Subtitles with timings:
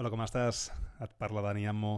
[0.00, 0.70] Hola, com estàs?
[1.04, 1.90] Et parla Dani Ammo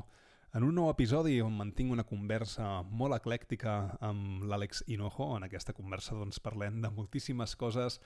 [0.58, 5.28] en un nou episodi on mantinc una conversa molt eclèctica amb l'Àlex Hinojo.
[5.36, 8.00] En aquesta conversa doncs, parlem de moltíssimes coses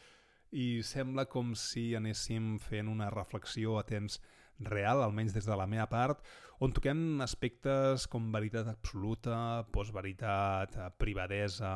[0.53, 4.21] i sembla com si anéssim fent una reflexió a temps
[4.69, 6.21] real, almenys des de la meva part,
[6.61, 11.73] on toquem aspectes com veritat absoluta, postveritat, privadesa,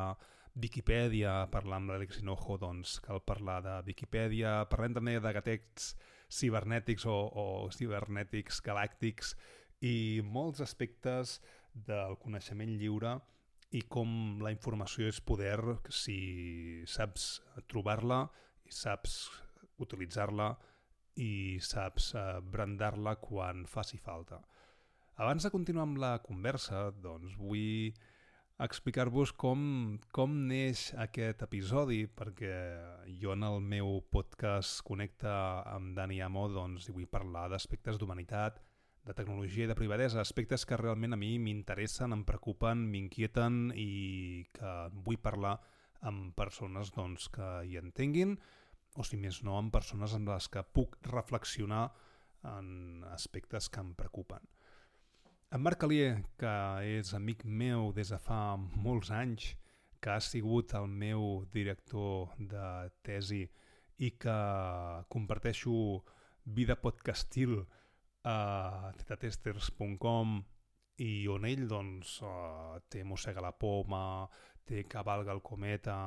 [0.61, 5.95] Viquipèdia, parlar amb l'Àlex Hinojo, doncs cal parlar de Viquipèdia, parlem també de gatets
[6.31, 7.45] cibernètics o, o
[7.75, 9.35] cibernètics galàctics
[9.83, 11.39] i molts aspectes
[11.73, 13.17] del coneixement lliure
[13.71, 15.59] i com la informació és poder
[15.95, 17.39] si saps
[17.71, 18.25] trobar-la
[18.67, 19.23] i saps
[19.81, 20.51] utilitzar-la
[21.21, 24.39] i saps eh, brandar-la quan faci falta.
[25.21, 27.91] Abans de continuar amb la conversa, doncs vull
[28.61, 29.61] explicar-vos com,
[30.13, 32.53] com neix aquest episodi, perquè
[33.21, 35.33] jo en el meu podcast Connecta
[35.71, 38.61] amb Dani Amo doncs, vull parlar d'aspectes d'humanitat,
[39.01, 44.45] de tecnologia i de privadesa, aspectes que realment a mi m'interessen, em preocupen, m'inquieten i
[44.53, 45.55] que vull parlar
[46.05, 48.37] amb persones doncs, que hi entenguin,
[48.97, 51.87] o si més no, amb persones amb les que puc reflexionar
[52.45, 54.45] en aspectes que em preocupen.
[55.51, 56.51] En Marc Alier, que
[56.87, 59.49] és amic meu des de fa molts anys,
[59.99, 62.67] que ha sigut el meu director de
[63.03, 63.41] tesi
[63.99, 64.35] i que
[65.11, 65.73] comparteixo
[66.45, 67.57] vida podcastil
[68.23, 68.37] a
[69.01, 70.37] tetatesters.com
[71.03, 74.29] i on ell doncs, uh, té Mossega la Poma,
[74.63, 75.99] té Cavalga el Cometa,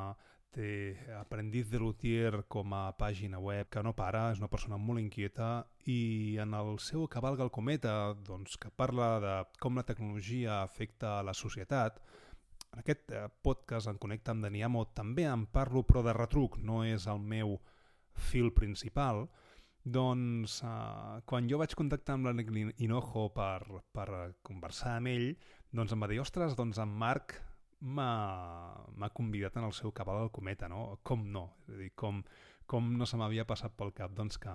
[0.55, 5.03] té Aprendiz de Luthier com a pàgina web que no para, és una persona molt
[5.03, 10.63] inquieta i en el seu Cavalga el Cometa, doncs, que parla de com la tecnologia
[10.63, 11.99] afecta a la societat,
[12.75, 16.83] en aquest eh, podcast en Connecta amb Daniamo també en parlo però de retruc, no
[16.87, 17.59] és el meu
[18.31, 19.27] fil principal,
[19.85, 24.09] doncs eh, quan jo vaig contactar amb l'Anec Hinojo per, per
[24.47, 25.29] conversar amb ell,
[25.75, 27.39] doncs em va dir, ostres, doncs en Marc
[27.85, 31.01] m'ha convidat en el seu cabal al cometa, no?
[31.03, 31.45] Com no?
[31.69, 32.23] És a dir, com,
[32.67, 34.55] com no se m'havia passat pel cap doncs, que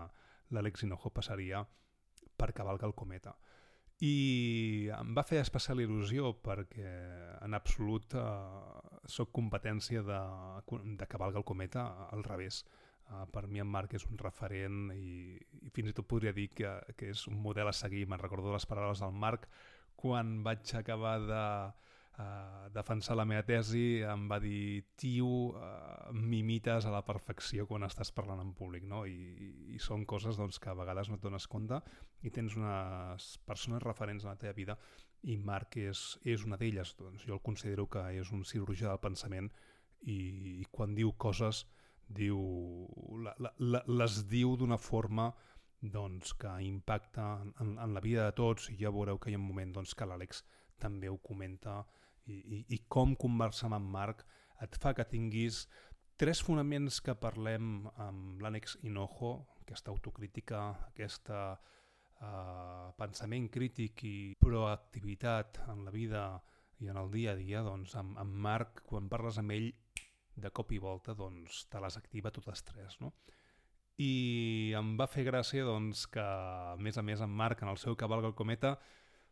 [0.55, 1.61] l'Àlex Hinojo passaria
[2.39, 3.35] per cavalgar el cometa.
[3.99, 6.91] I em va fer especial il·lusió perquè
[7.43, 8.27] en absolut eh,
[9.11, 10.19] sóc competència de,
[10.95, 12.63] de cavalgar el cometa al revés.
[13.09, 15.33] Uh, per mi en Marc és un referent i,
[15.65, 18.03] i fins i tot podria dir que, que és un model a seguir.
[18.07, 19.47] Me'n recordo les paraules del Marc
[19.99, 21.45] quan vaig acabar de,
[22.19, 27.87] uh, defensar la meva tesi, em va dir, tio, uh, m'imites a la perfecció quan
[27.87, 29.05] estàs parlant en públic, no?
[29.07, 31.81] I, i són coses doncs, que a vegades no et dones compte
[32.23, 34.77] i tens unes persones referents a la teva vida
[35.23, 36.95] i Marc és, és una d'elles.
[36.99, 39.49] Doncs jo el considero que és un cirurgià del pensament
[40.07, 40.19] i,
[40.61, 41.65] i quan diu coses
[42.09, 42.39] diu,
[43.23, 45.29] la, la, les diu d'una forma
[45.81, 47.27] doncs, que impacta
[47.61, 49.93] en, en la vida de tots i ja veureu que hi ha un moment doncs,
[49.95, 50.43] que l'Àlex
[50.79, 51.83] també ho comenta
[52.29, 54.25] i, i, i com conversar amb en Marc
[54.63, 55.63] et fa que tinguis
[56.19, 65.61] tres fonaments que parlem amb l'ànex Hinojo, aquesta autocrítica, aquesta uh, pensament crític i proactivitat
[65.71, 66.23] en la vida
[66.79, 69.71] i en el dia a dia, doncs amb, amb Marc, quan parles amb ell,
[70.39, 73.11] de cop i volta, doncs te les activa totes tres, no?
[73.99, 77.79] I em va fer gràcia doncs, que, a més a més, en Marc, en el
[77.81, 78.77] seu Cavalga el Cometa,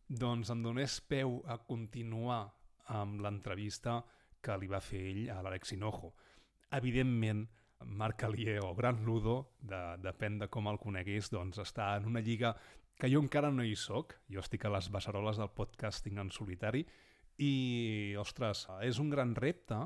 [0.08, 2.42] doncs em donés peu a continuar
[2.94, 4.00] amb l'entrevista
[4.42, 6.14] que li va fer ell a l'Àlex Hinojo.
[6.78, 7.46] Evidentment,
[7.86, 12.24] Marc Alier o Gran Ludo, de, depèn de com el coneguis, doncs està en una
[12.24, 12.56] lliga
[12.98, 16.84] que jo encara no hi sóc, jo estic a les beceroles del podcasting en solitari
[17.38, 19.78] i, ostres, és un gran repte,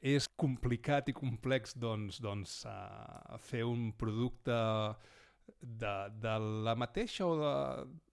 [0.00, 4.56] és complicat i complex doncs, doncs, uh, fer un producte
[5.60, 7.52] de, de la mateixa o de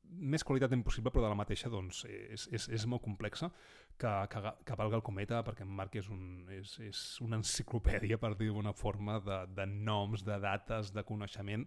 [0.07, 3.51] més qualitat impossible, però de la mateixa doncs, és, és, és molt complexa
[3.97, 8.19] que, que, que valga el cometa, perquè en Marc és, un, és, és una enciclopèdia,
[8.21, 11.65] per dir d'una forma, de, de noms, de dates, de coneixement,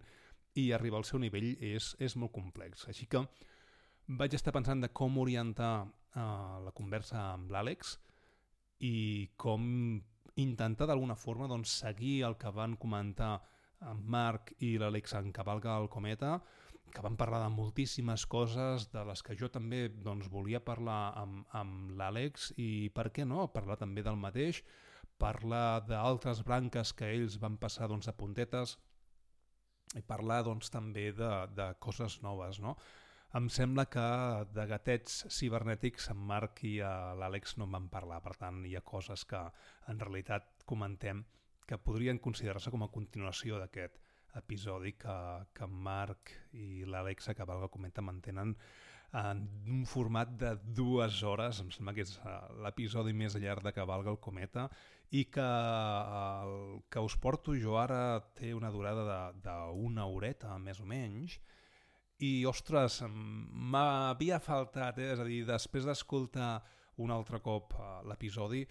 [0.59, 2.87] i arribar al seu nivell és, és molt complex.
[2.91, 3.23] Així que
[4.19, 7.95] vaig estar pensant de com orientar uh, la conversa amb l'Àlex
[8.83, 9.63] i com
[10.41, 13.37] intentar d'alguna forma doncs, seguir el que van comentar
[13.87, 16.39] en Marc i l'Àlex en Cavalga el Cometa,
[16.93, 21.43] que van parlar de moltíssimes coses de les que jo també doncs, volia parlar amb,
[21.57, 24.61] amb l'Àlex i per què no, parlar també del mateix,
[25.21, 28.77] parlar d'altres branques que ells van passar doncs, a puntetes
[29.97, 32.61] i parlar doncs, també de, de coses noves.
[32.63, 32.75] No?
[33.37, 34.05] Em sembla que
[34.51, 38.83] de gatets cibernètics en Marc i l'Àlex no en van parlar, per tant hi ha
[38.83, 39.39] coses que
[39.91, 41.23] en realitat comentem
[41.67, 44.01] que podrien considerar-se com a continuació d'aquest
[44.39, 45.17] episodi que,
[45.53, 48.55] que Marc i l'Àlex que Valga Cometa mantenen
[49.11, 53.73] en un format de dues hores, em sembla que és eh, l'episodi més llarg de
[53.75, 54.69] Cavalga el Cometa,
[55.11, 60.87] i que el que us porto jo ara té una durada d'una horeta, més o
[60.87, 61.35] menys,
[62.21, 65.11] i, ostres, m'havia faltat, eh?
[65.15, 66.53] és a dir, després d'escoltar
[67.01, 68.61] un altre cop uh, l'episodi,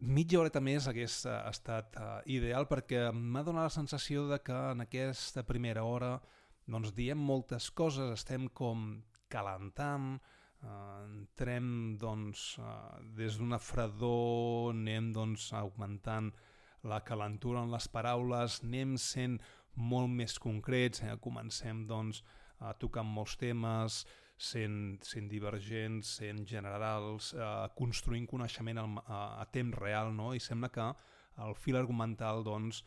[0.00, 4.56] mitja horeta més hagués uh, estat uh, ideal perquè m'ha donat la sensació de que
[4.72, 6.18] en aquesta primera hora
[6.66, 10.14] doncs diem moltes coses, estem com calentant,
[10.62, 10.68] eh,
[11.04, 16.32] entrem doncs, eh, des d'una fredor, anem doncs, augmentant
[16.84, 19.38] la calentura en les paraules, anem sent
[19.74, 21.16] molt més concrets, eh?
[21.20, 22.22] comencem doncs,
[22.60, 24.04] a tocar molts temes,
[24.52, 27.48] sent, sent divergents, sent generals, eh,
[27.78, 30.32] construint coneixement a, a, a temps real, no?
[30.34, 30.88] i sembla que
[31.44, 32.84] el fil argumental doncs,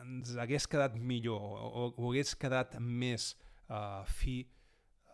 [0.00, 3.34] ens hagués quedat millor o, o hagués quedat més
[3.68, 4.38] eh, fi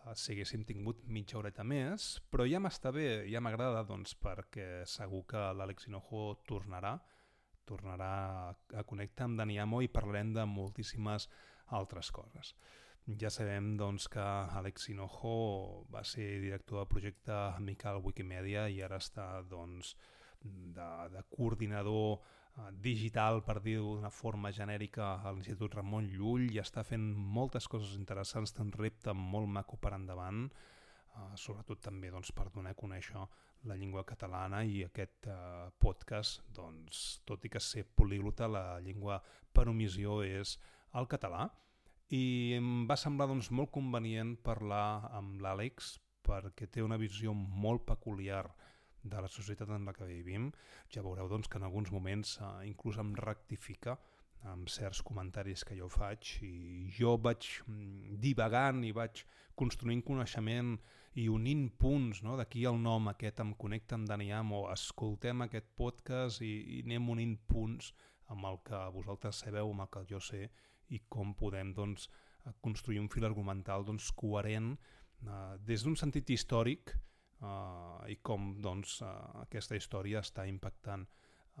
[0.01, 4.83] Eh, si haguéssim tingut mitja horeta més, però ja m'està bé, ja m'agrada, doncs, perquè
[4.89, 6.95] segur que l'Àlex Hinojo tornarà,
[7.69, 8.13] tornarà
[8.49, 11.29] a connectar amb Daniamo i parlarem de moltíssimes
[11.77, 12.55] altres coses.
[13.21, 19.01] Ja sabem doncs, que Àlex Hinojo va ser director de projecte Amical Wikimedia i ara
[19.01, 19.95] està doncs,
[20.41, 22.21] de, de coordinador
[22.51, 27.05] Eh, digital, per dir-ho d'una forma genèrica, a l'Institut Ramon Llull i està fent
[27.37, 30.49] moltes coses interessants, té un repte molt maco per endavant,
[31.15, 33.23] uh, sobretot també doncs, per donar a conèixer
[33.69, 39.21] la llengua catalana i aquest uh, podcast, doncs, tot i que ser políglota, la llengua
[39.53, 40.57] per omissió és
[40.99, 41.47] el català.
[42.11, 42.23] I
[42.57, 45.93] em va semblar doncs, molt convenient parlar amb l'Àlex
[46.27, 48.43] perquè té una visió molt peculiar
[49.01, 50.51] de la societat en la que vivim,
[50.91, 53.97] ja veureu doncs, que en alguns moments eh, inclús em rectifica
[54.51, 59.23] amb certs comentaris que jo faig i jo vaig mm, divagant i vaig
[59.57, 60.75] construint coneixement
[61.21, 62.37] i unint punts, no?
[62.39, 67.09] d'aquí el nom aquest em connecta amb Dani Amo, escoltem aquest podcast i, i anem
[67.15, 67.91] unint punts
[68.31, 70.49] amb el que vosaltres sabeu, amb el que jo sé
[70.91, 72.09] i com podem doncs,
[72.61, 76.95] construir un fil argumental doncs, coherent eh, des d'un sentit històric
[77.41, 79.11] uh, i com doncs, uh,
[79.43, 81.05] aquesta història està impactant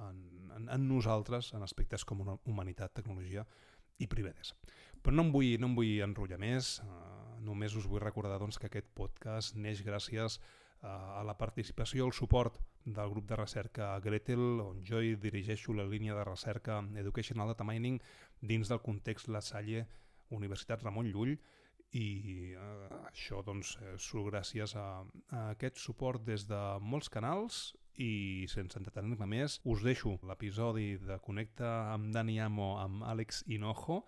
[0.01, 0.21] en,
[0.55, 3.45] en, en nosaltres en aspectes com una humanitat, tecnologia
[4.01, 4.55] i privadesa.
[5.01, 8.59] Però no em vull, no em vull enrotllar més, uh, només us vull recordar doncs,
[8.61, 13.37] que aquest podcast neix gràcies uh, a la participació i el suport del grup de
[13.37, 17.99] recerca Gretel, on jo hi dirigeixo la línia de recerca Educational Data Mining
[18.41, 19.85] dins del context La Salle
[20.31, 21.35] Universitat Ramon Llull,
[21.91, 25.03] i eh, això doncs, surt gràcies a,
[25.35, 31.19] a aquest suport des de molts canals i sense entretenir-me més us deixo l'episodi de
[31.25, 34.05] Connecta amb Dani Amo amb Àlex Hinojo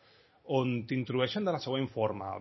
[0.59, 2.37] on t'introdueixen de la següent forma.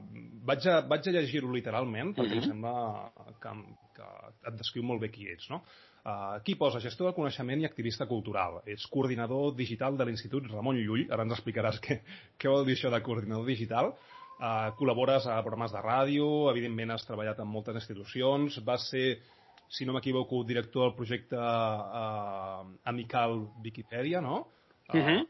[0.48, 2.44] Vaig a, vaig a llegir-ho literalment, perquè mm -hmm.
[2.44, 3.12] em sembla
[3.42, 3.51] que,
[3.96, 4.08] que
[4.48, 5.50] et descriu molt bé qui ets.
[5.50, 5.63] No?
[6.06, 8.62] Uh, aquí posa gestor del coneixement i activista cultural.
[8.66, 11.08] Ets coordinador digital de l'Institut Ramon Llull.
[11.12, 12.01] Ara ens explicaràs què,
[12.39, 13.92] què vol dir això de coordinador digital.
[14.38, 19.18] Uh, col·labores a programes de ràdio, evidentment has treballat en moltes institucions, vas ser
[19.67, 24.47] si no m'equivoco, director del projecte uh, Amical Wikipedia, no?
[24.93, 25.27] Uh, uh -huh.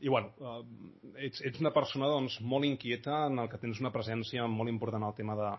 [0.00, 0.64] I, bueno, uh,
[1.16, 5.02] ets, ets una persona doncs, molt inquieta en el que tens una presència molt important
[5.04, 5.50] al tema de,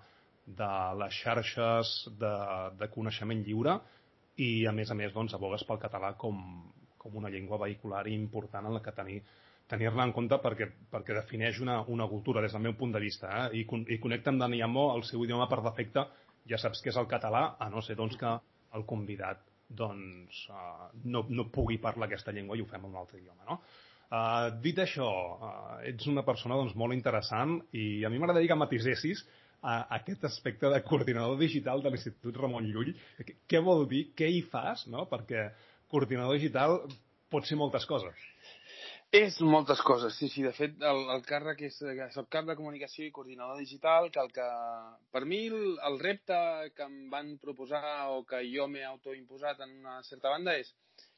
[0.46, 2.36] de les xarxes de,
[2.80, 3.80] de coneixement lliure
[4.38, 6.64] i, a més a més, doncs, abogues pel català com,
[6.98, 9.22] com una llengua vehicular important en la que tenir
[9.72, 13.30] tenir-la en compte perquè, perquè defineix una, una cultura des del meu punt de vista
[13.46, 13.62] eh?
[13.62, 16.04] I, i connecta amb Dani Amo el seu idioma per defecte
[16.52, 18.36] ja saps que és el català, a no ser doncs, que
[18.78, 19.42] el convidat
[19.72, 23.46] doncs, uh, no, no pugui parlar aquesta llengua i ho fem en un altre idioma.
[23.48, 23.60] No?
[24.12, 28.60] Uh, dit això, uh, ets una persona doncs, molt interessant i a mi m'agradaria que
[28.60, 32.92] matisessis uh, aquest aspecte de coordinador digital de l'Institut Ramon Llull.
[33.48, 34.10] Què vol dir?
[34.18, 34.84] Què hi fas?
[34.92, 35.08] No?
[35.12, 35.48] Perquè
[35.92, 36.82] coordinador digital
[37.32, 38.31] pot ser moltes coses.
[39.18, 40.42] És moltes coses, sí, sí.
[40.48, 41.80] De fet, el, el càrrec és,
[42.14, 44.46] soc cap de comunicació i coordinador digital, que el que,
[45.12, 46.38] per mi, el, el repte
[46.78, 50.72] que em van proposar o que jo m'he autoimposat en una certa banda és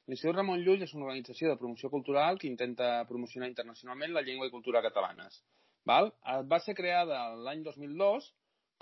[0.10, 4.50] L'Institut Ramon Llull és una organització de promoció cultural que intenta promocionar internacionalment la llengua
[4.50, 5.38] i cultura catalanes.
[5.88, 6.10] Val?
[6.28, 8.28] Eh, va ser creada l'any 2002,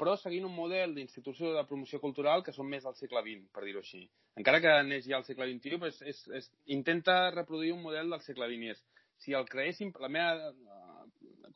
[0.02, 3.68] però seguint un model d'institució de promoció cultural que són més del segle XX, per
[3.68, 4.02] dir-ho així.
[4.42, 6.50] Encara que neix ja al segle XXI, però és, és, és,
[6.80, 8.82] intenta reproduir un model del segle XX.
[9.22, 11.08] Si el creéssim, la meva uh,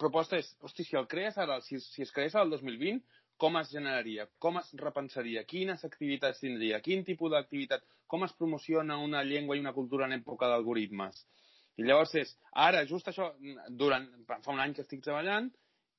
[0.02, 3.02] proposta és, hosti, si el crees ara, si, si es creés al 2020,
[3.42, 8.98] com es generaria, com es repensaria, quines activitats tindria, quin tipus d'activitat, com es promociona
[9.02, 11.26] una llengua i una cultura en època d'algoritmes.
[11.76, 12.32] I llavors és,
[12.68, 13.34] ara, just això,
[13.82, 15.50] durant, fa un any que estic treballant,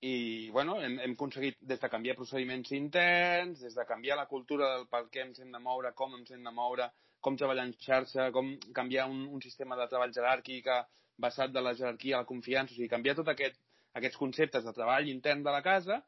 [0.06, 4.70] i bueno, hem, hem aconseguit des de canviar procediments interns, des de canviar la cultura
[4.74, 6.88] del per què ens hem de moure, com ens hem de moure,
[7.20, 10.68] com treballar en xarxa, com canviar un, un sistema de treball jeràrquic
[11.18, 13.58] basat de la jerarquia a la confiança, o sigui, canviar tots aquest,
[13.96, 16.00] aquests conceptes de treball intern de la casa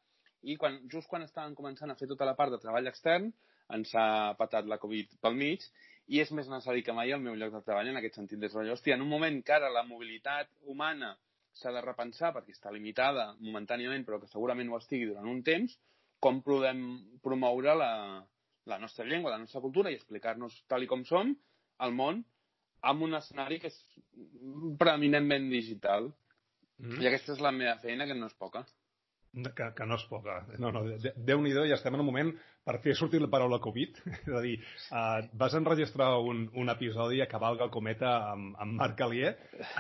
[0.43, 3.31] i quan, just quan estàvem començant a fer tota la part de treball extern
[3.75, 5.65] ens ha patat la Covid pel mig
[6.09, 8.41] i és més necessari que mai el meu lloc de treball en aquest sentit.
[8.41, 11.17] De hòstia, en un moment que ara la mobilitat humana
[11.59, 15.75] s'ha de repensar perquè està limitada momentàniament però que segurament ho estigui durant un temps,
[16.21, 16.81] com podem
[17.23, 17.93] promoure la,
[18.67, 21.35] la nostra llengua, la nostra cultura i explicar-nos tal i com som
[21.85, 22.25] al món
[22.81, 23.79] amb un escenari que és
[24.81, 26.11] preeminentment digital.
[26.79, 27.01] Mm.
[27.03, 28.65] I aquesta és la meva feina, que no és poca.
[29.29, 30.39] Que, que no és poca.
[30.59, 32.31] No, no, Déu-n'hi-do, ja estem en un moment
[32.65, 33.99] per fer sortir la paraula Covid.
[34.25, 34.55] És a dir,
[34.89, 39.35] uh, vas enregistrar un, un episodi a Cavalga el Cometa amb, amb Marc Alier.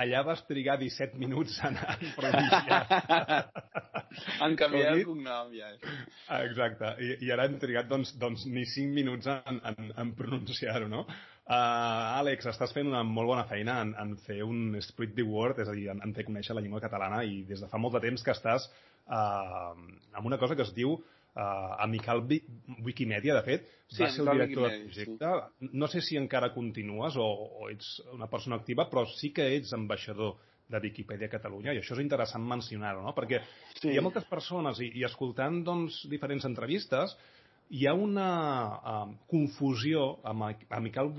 [0.04, 2.82] Allà vas trigar 17 minuts en, en pronunciar.
[4.46, 5.72] en canviar el cognom, ja.
[6.42, 6.94] Exacte.
[7.04, 11.06] I, I ara hem trigat, doncs, doncs ni 5 minuts en, en, en pronunciar-ho, no?
[11.48, 15.62] Uh, Àlex, estàs fent una molt bona feina en, en fer un spread the word,
[15.62, 17.96] és a dir, en, en fer conèixer la llengua catalana i des de fa molt
[17.96, 19.86] de temps que estàs eh,
[20.20, 22.20] amb una cosa que es diu eh, Amical
[22.84, 25.32] Wikimedia, de fet, sí, va ser el director del projecte.
[25.48, 25.70] Sí.
[25.72, 27.30] No sé si encara continues o,
[27.62, 30.36] o ets una persona activa, però sí que ets ambaixador
[30.68, 33.14] de Viquipèdia Catalunya, i això és interessant mencionar-ho, no?
[33.16, 33.40] perquè
[33.78, 33.88] sí.
[33.88, 37.16] hi ha moltes persones, i, i escoltant doncs, diferents entrevistes,
[37.70, 38.28] hi ha una
[38.78, 41.12] uh, confusió amb Amical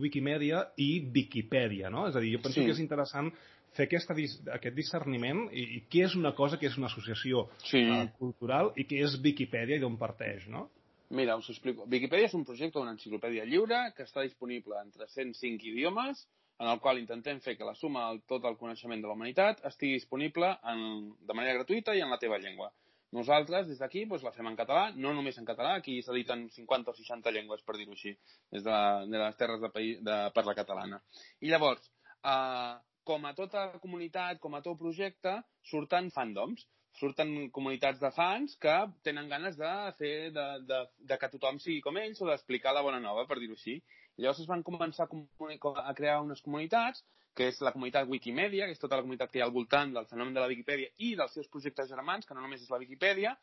[0.00, 2.06] Wikimedia i Viquipèdia, no?
[2.08, 2.66] És a dir, jo penso sí.
[2.66, 3.30] que és interessant
[3.76, 4.16] fer aquesta,
[4.56, 7.84] aquest discerniment i, i què és una cosa, què és una associació sí.
[7.84, 10.68] uh, cultural i què és Viquipèdia i d'on parteix, no?
[11.10, 11.88] Mira, us ho explico.
[11.90, 16.22] Wikipedia és un projecte, una enciclopèdia lliure que està disponible en 305 idiomes,
[16.60, 19.64] en el qual intentem fer que la suma de tot el coneixement de la humanitat
[19.66, 22.70] estigui disponible en, de manera gratuïta i en la teva llengua.
[23.16, 26.92] Nosaltres, des d'aquí, doncs, la fem en català, no només en català, aquí s'editen 50
[26.92, 28.12] o 60 llengües, per dir-ho així,
[28.54, 28.76] des de,
[29.10, 31.00] de les terres de, país, de parla catalana.
[31.42, 31.90] I llavors,
[32.32, 32.74] eh,
[33.10, 35.40] com a tota comunitat, com a tot projecte,
[35.72, 36.68] surten fandoms,
[37.00, 38.76] surten comunitats de fans que
[39.06, 42.84] tenen ganes de fer de, de, de que tothom sigui com ells o d'explicar la
[42.86, 43.80] bona nova, per dir-ho així.
[44.18, 47.04] Llavors es van començar a, a crear unes comunitats,
[47.36, 49.94] que és la comunitat Wikimedia, que és tota la comunitat que hi ha al voltant
[49.94, 52.80] del fenomen de la Wikipedia i dels seus projectes germans, que no només és la
[52.82, 53.36] Wikipedia,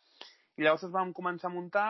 [0.57, 1.89] i llavors es van començar a muntar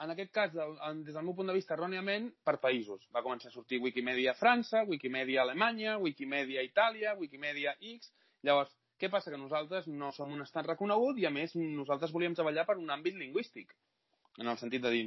[0.00, 3.02] en aquest cas, des del meu punt de vista, erròniament, per països.
[3.12, 8.08] Va començar a sortir Wikimedia França, Wikimedia Alemanya, Wikimedia Itàlia, Wikimedia X...
[8.48, 9.28] Llavors, què passa?
[9.28, 12.88] Que nosaltres no som un estat reconegut i, a més, nosaltres volíem treballar per un
[12.88, 13.76] àmbit lingüístic.
[14.40, 15.04] En el sentit de dir,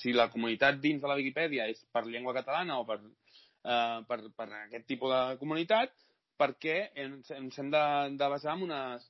[0.00, 4.18] si la comunitat dins de la Wikipedia és per llengua catalana o per, eh, per,
[4.36, 5.92] per aquest tipus de comunitat,
[6.40, 7.82] perquè ens, ens hem de,
[8.18, 9.04] de basar en unes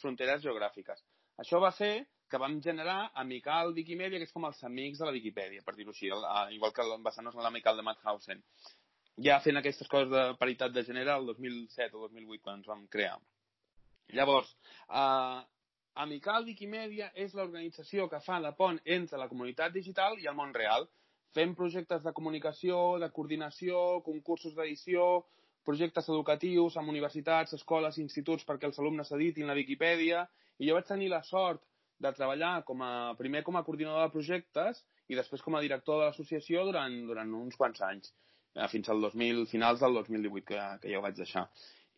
[0.00, 1.02] fronteres geogràfiques.
[1.42, 5.14] Això va fer que vam generar Amical Wikimedia, que és com els amics de la
[5.16, 6.10] Wikipedia, per dir-ho així,
[6.54, 8.42] igual que basant-nos en l'Amical de Madhausen.
[9.24, 12.84] Ja fent aquestes coses de paritat de gènere el 2007 o 2008, quan ens vam
[12.92, 13.16] crear.
[14.14, 14.52] Llavors,
[14.88, 15.40] eh,
[15.98, 20.52] Amical Wikimedia és l'organització que fa de pont entre la comunitat digital i el món
[20.54, 20.86] real.
[21.34, 25.08] Fem projectes de comunicació, de coordinació, concursos d'edició,
[25.66, 30.22] projectes educatius amb universitats, escoles, instituts perquè els alumnes editin la Wikipedia.
[30.62, 31.64] I jo vaig tenir la sort
[31.98, 35.98] de treballar com a, primer com a coordinador de projectes i després com a director
[35.98, 38.14] de l'associació durant, durant uns quants anys,
[38.54, 41.48] eh, fins al 2000, finals del 2018, que, que ja ho vaig deixar.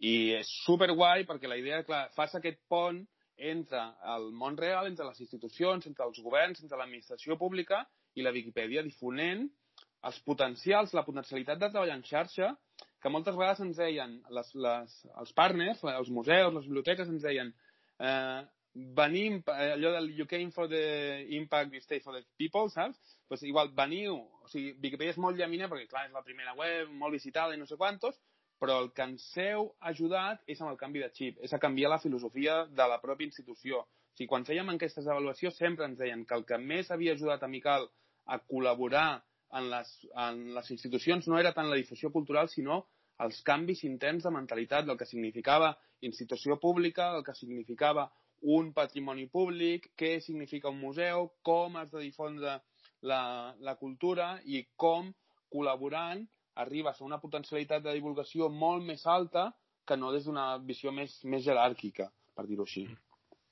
[0.00, 3.04] I és superguai perquè la idea, clar, fas aquest pont
[3.36, 3.80] entre
[4.14, 7.84] el món real, entre les institucions, entre els governs, entre l'administració pública
[8.14, 9.46] i la Viquipèdia, difonent
[10.08, 12.54] els potencials, la potencialitat de treballar en xarxa
[13.00, 17.52] que moltes vegades ens deien, les, les, els partners, els museus, les biblioteques ens deien
[18.00, 18.40] eh,
[18.74, 22.98] venim, eh, allò del you came for the impact, you stay for the people, saps?
[23.28, 26.90] Pues igual, veniu, o sigui, Wikipedia és molt llamina perquè, clar, és la primera web,
[26.92, 28.18] molt visitada i no sé quantos,
[28.60, 31.90] però el que ens heu ajudat és amb el canvi de xip, és a canviar
[31.94, 33.80] la filosofia de la pròpia institució.
[33.80, 37.42] O sigui, quan fèiem enquestes d'avaluació sempre ens deien que el que més havia ajudat
[37.42, 37.88] a Mical
[38.28, 39.22] a col·laborar
[39.58, 39.92] en les,
[40.26, 42.84] en les institucions no era tant la difusió cultural, sinó
[43.24, 45.74] els canvis interns de mentalitat del que significava
[46.06, 52.04] institució pública, el que significava un patrimoni públic, què significa un museu, com has de
[52.04, 52.58] difondre
[53.04, 53.22] la,
[53.60, 55.10] la cultura i com
[55.52, 56.24] col·laborant
[56.62, 59.50] arribes a una potencialitat de divulgació molt més alta
[59.86, 62.86] que no des d'una visió més, més jeràrquica, per dir-ho així.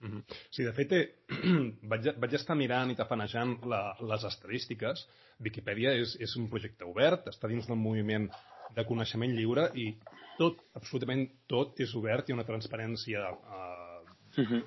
[0.01, 0.23] Mm -hmm.
[0.51, 1.07] Sí, de fet, eh,
[1.91, 5.09] vaig, vaig estar mirant i tafanejant la, les estadístiques.
[5.41, 8.29] Wikipedia és, és un projecte obert, està dins del moviment
[8.77, 9.93] de coneixement lliure i
[10.39, 14.63] tot, absolutament tot, és obert i una transparència eh, mm -hmm.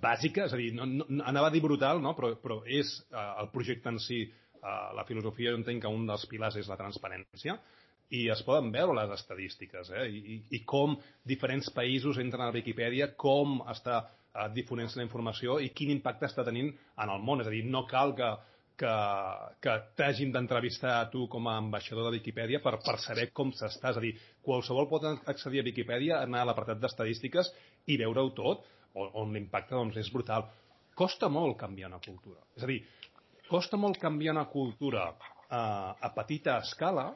[0.00, 2.14] bàsica, és a dir, no, no, anava a dir brutal, no?
[2.16, 4.32] però, però és eh, el projecte en si
[4.96, 7.58] la filosofia jo entenc que un dels pilars és la transparència
[8.12, 10.06] i es poden veure les estadístiques eh?
[10.08, 15.58] I, i com diferents països entren a la Viquipèdia, com està uh, difonent la informació
[15.62, 17.42] i quin impacte està tenint en el món.
[17.42, 18.30] És a dir, no cal que,
[18.80, 18.92] que,
[19.64, 23.94] que t'hagin d'entrevistar a tu com a ambaixador de Viquipèdia per, per saber com s'està.
[23.94, 24.12] És a dir,
[24.44, 27.50] qualsevol pot accedir a Viquipèdia, anar a l'apartat d'estadístiques
[27.88, 30.46] i veure-ho tot, on, on l'impacte doncs, és brutal.
[30.94, 32.44] Costa molt canviar una cultura.
[32.54, 32.82] És a dir,
[33.48, 35.08] costa molt canviar una cultura
[35.48, 37.10] a, a petita escala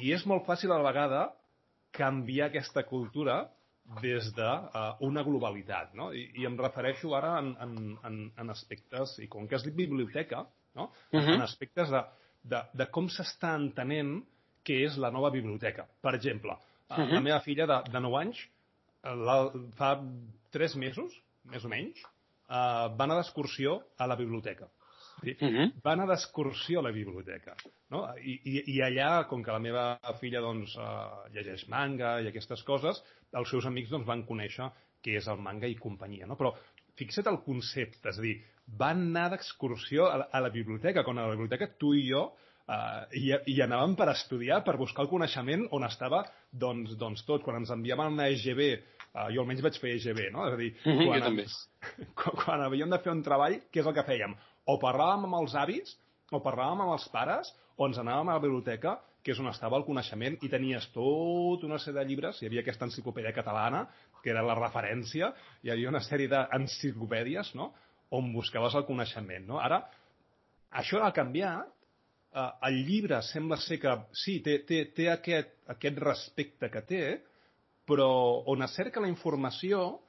[0.00, 1.22] i és molt fàcil a la vegada
[1.94, 3.42] canviar aquesta cultura
[4.02, 5.94] des d'una de, uh, globalitat.
[5.98, 6.10] No?
[6.14, 9.74] I, I em refereixo ara en, en, en, en aspectes, i com que has dit
[9.74, 10.44] biblioteca,
[10.78, 10.90] no?
[11.10, 11.34] Uh -huh.
[11.34, 12.02] en aspectes de,
[12.42, 14.22] de, de com s'està entenent
[14.64, 15.88] què és la nova biblioteca.
[16.00, 17.14] Per exemple, uh -huh.
[17.14, 18.38] la meva filla de, de 9 anys,
[19.02, 20.00] la, fa
[20.50, 21.12] 3 mesos,
[21.44, 24.68] més o menys, uh, va anar d'excursió a la biblioteca
[25.22, 25.70] uh -huh.
[25.84, 27.54] va anar d'excursió a la biblioteca.
[27.90, 28.06] No?
[28.18, 32.62] I, i, I allà, com que la meva filla doncs, uh, llegeix manga i aquestes
[32.62, 34.70] coses, els seus amics doncs, van conèixer
[35.02, 36.26] què és el manga i companyia.
[36.26, 36.36] No?
[36.36, 36.54] Però
[36.96, 38.36] fixa't el concepte, és a dir,
[38.78, 42.22] van anar d'excursió a, a la biblioteca, quan a la biblioteca tu i jo
[42.70, 47.44] uh, i, i anàvem per estudiar, per buscar el coneixement on estava doncs, doncs tot.
[47.46, 48.62] Quan ens enviaven una EGB,
[49.10, 50.46] uh, jo almenys vaig fer EGB, no?
[50.48, 51.46] És a dir, mm -hmm, quan, jo també.
[52.20, 54.36] Quan, quan havíem de fer un treball, què és el que fèiem?
[54.70, 55.94] O parlàvem amb els avis,
[56.30, 59.76] o parlàvem amb els pares, o ens anàvem a la biblioteca, que és on estava
[59.76, 63.84] el coneixement, i tenies tota una sèrie de llibres, hi havia aquesta enciclopèdia catalana,
[64.22, 65.32] que era la referència,
[65.64, 67.72] hi havia una sèrie d'enciclopèdies, no?,
[68.16, 69.60] on buscaves el coneixement, no?
[69.62, 69.84] Ara,
[70.80, 71.68] això ha canviat,
[72.34, 73.92] eh, el llibre sembla ser que,
[74.24, 77.02] sí, té, té, té aquest, aquest respecte que té,
[77.86, 78.10] però
[78.50, 80.00] on es cerca la informació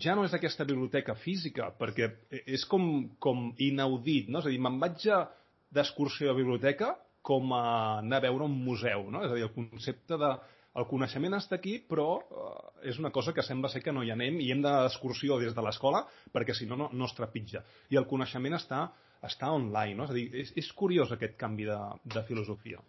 [0.00, 2.08] ja no és aquesta biblioteca física, perquè
[2.46, 4.40] és com, com inaudit, no?
[4.40, 5.04] És a dir, me'n vaig
[5.72, 7.64] d'excursió a biblioteca com a
[8.00, 9.22] anar a veure un museu, no?
[9.26, 10.32] És a dir, el concepte de...
[10.72, 14.08] El coneixement està aquí, però eh, és una cosa que sembla ser que no hi
[14.14, 16.00] anem i hem d'excursió des de l'escola
[16.32, 17.60] perquè si no, no, no es trepitja.
[17.92, 18.86] I el coneixement està,
[19.20, 20.06] està online, no?
[20.08, 21.76] És a dir, és, és curiós aquest canvi de,
[22.16, 22.80] de filosofia.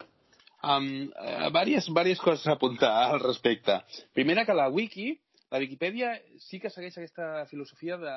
[0.64, 3.82] Um, uh, varias, varias coses a apuntar al respecte.
[4.16, 5.10] Primera, que la wiki
[5.54, 8.14] la Viquipèdia sí que segueix aquesta filosofia de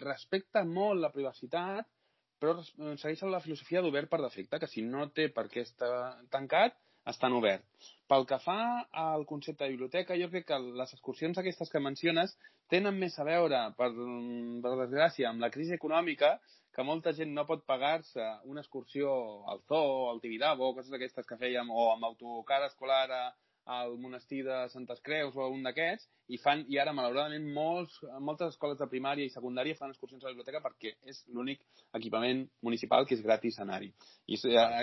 [0.00, 1.90] respecta molt la privacitat,
[2.40, 5.90] però segueix la filosofia d'obert per defecte, que si no té per què estar
[6.32, 6.76] tancat,
[7.12, 7.64] està obert.
[8.08, 8.58] Pel que fa
[9.04, 12.32] al concepte de biblioteca, jo crec que les excursions aquestes que menciones
[12.72, 13.90] tenen més a veure, per,
[14.64, 16.38] per desgràcia, amb la crisi econòmica,
[16.74, 19.12] que molta gent no pot pagar-se una excursió
[19.52, 23.24] al zoo, al Tibidabo, coses d'aquestes que fèiem, o amb autocar escolar a,
[23.64, 28.52] al monestir de Santes Creus o un d'aquests i fan i ara malauradament molts, moltes
[28.54, 31.62] escoles de primària i secundària fan excursions a la biblioteca perquè és l'únic
[31.96, 33.92] equipament municipal que és gratis anar-hi.
[34.28, 34.40] I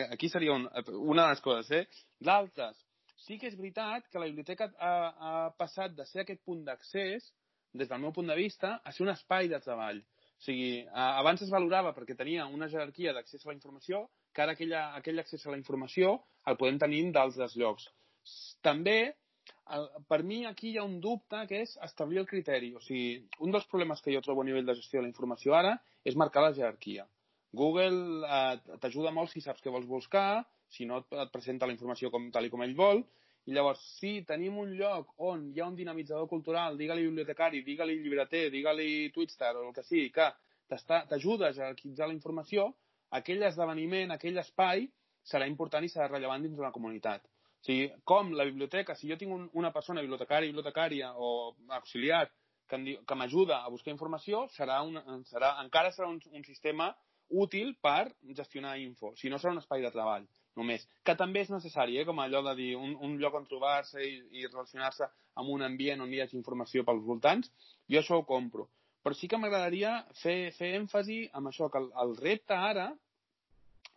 [0.09, 0.67] aquí seria un,
[0.97, 1.71] una de les coses.
[1.71, 2.07] Eh?
[2.19, 2.79] D'altres,
[3.21, 7.29] sí que és veritat que la biblioteca ha, ha passat de ser aquest punt d'accés,
[7.73, 10.01] des del meu punt de vista, a ser un espai de treball.
[10.41, 14.55] O sigui, abans es valorava perquè tenia una jerarquia d'accés a la informació, que ara
[14.57, 16.15] aquella, aquell accés a la informació
[16.49, 17.85] el podem tenir d'altres llocs.
[18.61, 18.97] També,
[20.11, 22.73] per mi aquí hi ha un dubte que és establir el criteri.
[22.77, 25.55] O sigui, un dels problemes que jo trobo a nivell de gestió de la informació
[25.57, 27.07] ara és marcar la jerarquia.
[27.51, 32.11] Google eh, t'ajuda molt si saps què vols buscar, si no et presenta la informació
[32.11, 33.03] com, tal i com ell vol,
[33.49, 37.97] i llavors, si tenim un lloc on hi ha un dinamitzador cultural, digue-li bibliotecari, digue-li
[38.03, 40.29] llibreter, digue-li Twitstar o el que sigui, que
[40.69, 42.69] t'ajuda a jerarquitzar la informació,
[43.19, 44.85] aquell esdeveniment, aquell espai,
[45.27, 47.25] serà important i serà rellevant dins d'una comunitat.
[47.61, 52.23] O sigui, com la biblioteca, si jo tinc un, una persona bibliotecària, bibliotecària o auxiliar
[52.71, 56.89] que, que m'ajuda a buscar informació, serà una, serà, encara serà un, un sistema
[57.29, 59.13] útil per gestionar info.
[59.15, 60.25] Si no, serà un espai de treball,
[60.57, 60.87] només.
[61.05, 62.07] Que també és necessari, eh?
[62.07, 65.07] com allò de dir un, un lloc on trobar-se i, i relacionar-se
[65.39, 67.53] amb un ambient on hi hagi informació pels voltants.
[67.91, 68.67] Jo això ho compro.
[69.01, 72.91] Però sí que m'agradaria fer, fer èmfasi amb això, que el, el repte ara,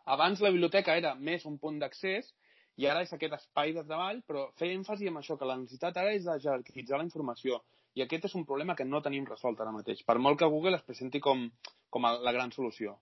[0.05, 2.33] abans la biblioteca era més un punt d'accés
[2.77, 5.97] i ara és aquest espai de treball, però fer èmfasi en això, que la necessitat
[6.01, 7.61] ara és de jerarquitzar la informació.
[7.95, 10.81] I aquest és un problema que no tenim resolt ara mateix, per molt que Google
[10.81, 11.47] es presenti com,
[11.91, 12.99] com a la gran solució.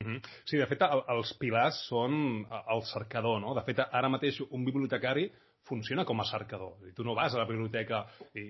[0.00, 0.20] Mm -hmm.
[0.44, 3.54] Sí, de fet, el, els pilars són el cercador, no?
[3.54, 5.30] De fet, ara mateix un bibliotecari
[5.64, 6.76] funciona com a cercador.
[6.94, 8.44] Tu no vas a la biblioteca i,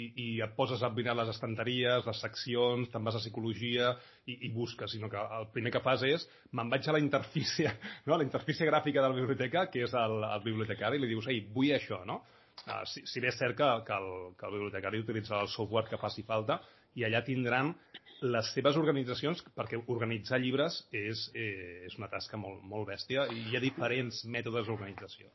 [0.00, 3.92] i, i et poses a mirar les estanteries, les seccions, te'n vas a psicologia
[4.26, 7.72] i, i busques, sinó que el primer que fas és me'n vaig a la interfície,
[8.06, 8.14] no?
[8.14, 11.30] a la interfície gràfica de la biblioteca, que és el, el bibliotecari, i li dius,
[11.32, 12.20] ei, vull això, no?
[12.66, 15.88] Uh, si, si bé és cert que, que, el, que el bibliotecari utilitzarà el software
[15.88, 16.58] que faci falta
[16.98, 17.70] i allà tindran
[18.20, 23.46] les seves organitzacions, perquè organitzar llibres és, eh, és una tasca molt, molt bèstia i
[23.48, 25.30] hi ha diferents mètodes d'organització.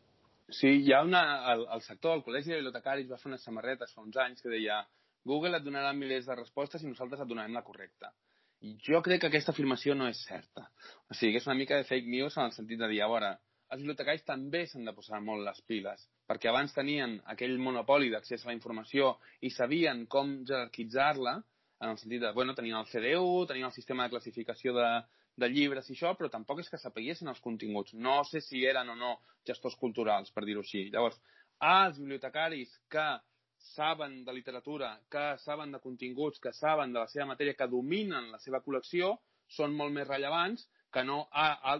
[0.53, 1.21] Sí, hi ha una...
[1.53, 4.51] El, el sector, el Col·legi de Bibliotecaris va fer unes samarretes fa uns anys que
[4.53, 4.83] deia
[5.25, 8.11] Google et donarà milers de respostes i nosaltres et donarem la correcta.
[8.61, 10.67] I jo crec que aquesta afirmació no és certa.
[11.09, 13.33] O sigui, és una mica de fake news en el sentit de dir, a veure,
[13.73, 18.45] els bibliotecaris també s'han de posar molt les piles, perquè abans tenien aquell monopoli d'accés
[18.45, 21.39] a la informació i sabien com jerarquitzar-la,
[21.81, 24.89] en el sentit de, bueno, tenien el CDU, tenien el sistema de classificació de,
[25.37, 27.93] de llibres i això, però tampoc és que sapiguessin els continguts.
[27.93, 29.15] No sé si eren o no
[29.47, 30.87] gestors culturals, per dir-ho així.
[30.93, 31.19] Llavors,
[31.61, 33.07] els bibliotecaris que
[33.73, 38.31] saben de literatura, que saben de continguts, que saben de la seva matèria, que dominen
[38.31, 39.15] la seva col·lecció,
[39.47, 41.25] són molt més rellevants que no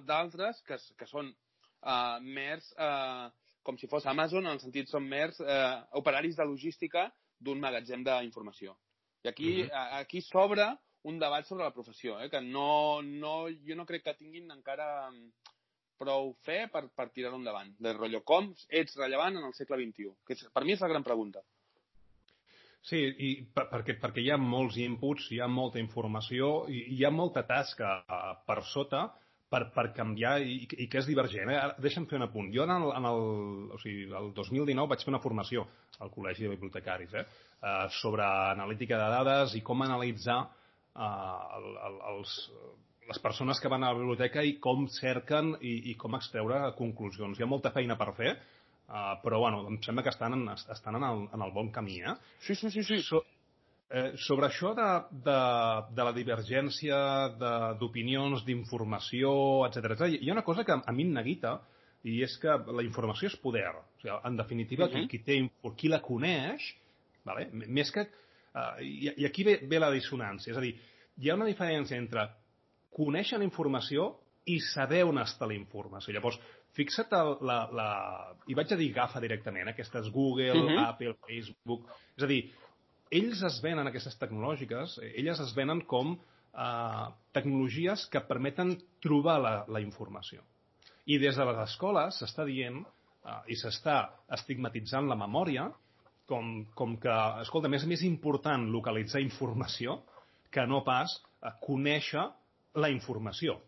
[0.06, 3.30] d'altres que, que són uh, mers, uh,
[3.64, 7.08] com si fos Amazon, en el sentit són mers uh, operaris de logística
[7.40, 8.76] d'un magatzem d'informació.
[9.24, 9.88] I aquí, uh -huh.
[10.02, 10.68] aquí s'obre
[11.10, 12.30] un debat sobre la professió, eh?
[12.30, 13.36] que no, no,
[13.68, 15.52] jo no crec que tinguin encara mm,
[16.02, 17.74] prou fe per, per tirar-ho endavant.
[17.82, 20.16] De rotllo, com ets rellevant en el segle XXI?
[20.26, 21.44] Que és, per mi és la gran pregunta.
[22.86, 27.06] Sí, i per, perquè, perquè hi ha molts inputs, hi ha molta informació, i hi
[27.06, 29.08] ha molta tasca eh, per sota
[29.50, 31.50] per, per canviar i, i que és divergent.
[31.54, 31.62] Eh?
[31.82, 32.52] Deixa'm fer un apunt.
[32.54, 33.24] Jo en el, en el,
[33.74, 35.66] o sigui, el 2019 vaig fer una formació
[36.02, 37.26] al Col·legi de Bibliotecaris eh?
[37.66, 40.44] Uh, sobre analítica de dades i com analitzar
[40.96, 42.34] el, el, els,
[43.10, 47.38] les persones que van a la biblioteca i com cerquen i, i com extreure conclusions.
[47.38, 48.34] Hi ha molta feina per fer,
[48.88, 52.02] uh, però bueno, em sembla que estan en, estan en, el, en el bon camí.
[52.02, 52.16] Eh?
[52.40, 52.84] Sí, sí, sí.
[52.84, 53.02] sí.
[53.06, 53.22] So,
[53.90, 54.90] eh, sobre això de,
[55.28, 55.38] de,
[55.96, 56.98] de la divergència
[57.80, 59.32] d'opinions, d'informació,
[59.70, 60.12] etc etc.
[60.18, 61.60] hi ha una cosa que a mi em neguita,
[62.06, 63.68] i és que la informació és poder.
[63.74, 65.08] O sigui, en definitiva, uh -huh.
[65.08, 66.76] qui, qui, té, qui la coneix,
[67.26, 67.50] vale?
[67.52, 68.08] més que
[68.56, 70.54] Uh, i, I aquí ve, ve la dissonància.
[70.54, 70.76] És a dir,
[71.20, 72.30] hi ha una diferència entre
[72.96, 74.14] conèixer la informació
[74.48, 76.14] i saber on està la informació.
[76.16, 76.38] Llavors,
[76.78, 77.90] fixa't el, la, la...
[78.48, 80.78] I vaig a dir GAFA directament, aquestes Google, uh mhm.
[80.78, 80.88] -huh.
[80.88, 81.90] Apple, Facebook...
[82.18, 82.42] És a dir,
[83.12, 89.40] ells es venen, aquestes tecnològiques, eh, elles es venen com eh, tecnologies que permeten trobar
[89.42, 90.44] la, la informació.
[91.06, 95.70] I des de les escoles s'està dient eh, i s'està estigmatitzant la memòria
[96.30, 100.00] com, com que, escolta, més més important localitzar informació
[100.52, 101.14] que no pas
[101.46, 102.24] a conèixer
[102.82, 103.60] la informació.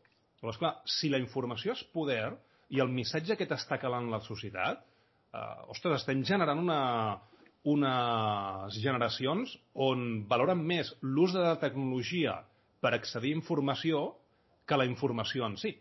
[0.42, 2.32] Llavors, clar, si la informació és poder
[2.74, 4.84] i el missatge que t'està calant la societat,
[5.34, 6.82] eh, ostres, estem generant una,
[7.68, 9.56] unes generacions
[9.88, 12.40] on valoren més l'ús de la tecnologia
[12.82, 14.08] per accedir a informació
[14.68, 15.74] que la informació en si.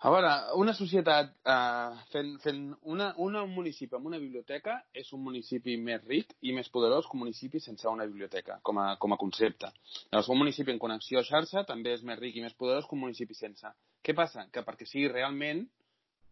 [0.00, 5.10] A veure, una societat eh, fent, fent una, una, un municipi amb una biblioteca és
[5.12, 8.86] un municipi més ric i més poderós que un municipi sense una biblioteca, com a,
[9.02, 9.68] com a concepte.
[10.06, 12.96] Llavors, un municipi en connexió a xarxa també és més ric i més poderós que
[12.96, 13.74] un municipi sense.
[14.00, 14.46] Què passa?
[14.48, 15.66] Que perquè sigui realment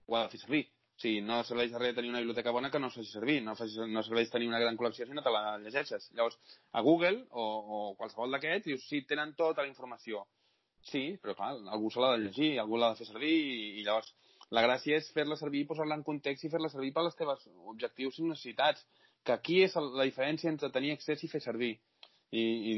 [0.08, 0.64] ho ha de fer servir.
[0.96, 3.52] O sigui, no serveix de res tenir una biblioteca bona que no faci servir, no,
[3.54, 6.08] faci, no serveix tenir una gran col·lecció si no te la llegeixes.
[6.16, 6.40] Llavors,
[6.72, 10.24] a Google o, o qualsevol d'aquests, dius, sí, tenen tota la informació
[10.86, 13.84] Sí, però clar, algú se l'ha de llegir, algú l'ha de fer servir i, i
[13.84, 14.14] llavors
[14.56, 18.18] la gràcia és fer-la servir, posar-la en context i fer-la servir per les teves objectius
[18.18, 18.84] i necessitats,
[19.24, 21.74] que aquí és la diferència entre tenir accés i fer servir.
[22.32, 22.74] I, i,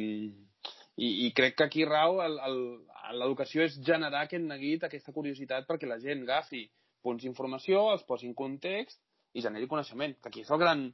[0.97, 6.01] i, i crec que aquí rau l'educació és generar aquest neguit, aquesta curiositat perquè la
[6.03, 6.65] gent agafi
[7.07, 8.99] punts d'informació, els posi en context
[9.35, 10.89] i generi coneixement, que aquí és el gran,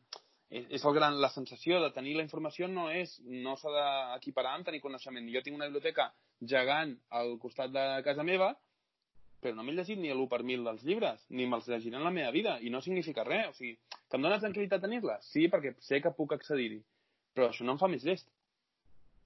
[0.53, 4.69] és el gran, la sensació de tenir la informació no és, no s'ha d'equiparar amb
[4.69, 5.33] tenir coneixement.
[5.33, 8.53] Jo tinc una biblioteca gegant al costat de casa meva,
[9.41, 12.13] però no m'he llegit ni l'1 per mil dels llibres, ni me'ls llegiré en la
[12.15, 13.51] meva vida, i no significa res.
[13.53, 13.77] O sigui,
[14.09, 15.29] que em dóna tranquil·litat tenir-les?
[15.33, 16.81] Sí, perquè sé que puc accedir-hi,
[17.37, 18.29] però això no em fa més llest.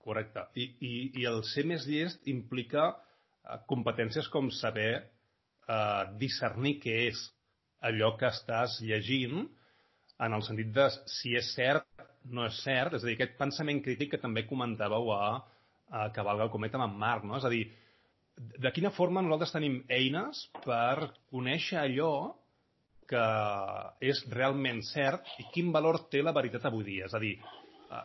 [0.01, 0.47] Correcte.
[0.57, 6.97] I, i, i el ser més llest implica eh, competències com saber eh, discernir què
[7.11, 7.23] és
[7.89, 9.45] allò que estàs llegint
[10.21, 11.87] en el sentit de si és cert,
[12.29, 15.39] no és cert, és a dir, aquest pensament crític que també comentàveu a,
[15.91, 17.39] a Cavalga el Cometa amb en Marc, no?
[17.39, 17.65] És a dir,
[18.37, 22.13] de quina forma nosaltres tenim eines per conèixer allò
[23.11, 23.25] que
[24.07, 27.09] és realment cert i quin valor té la veritat avui dia.
[27.11, 27.33] És a dir,
[27.91, 28.05] eh,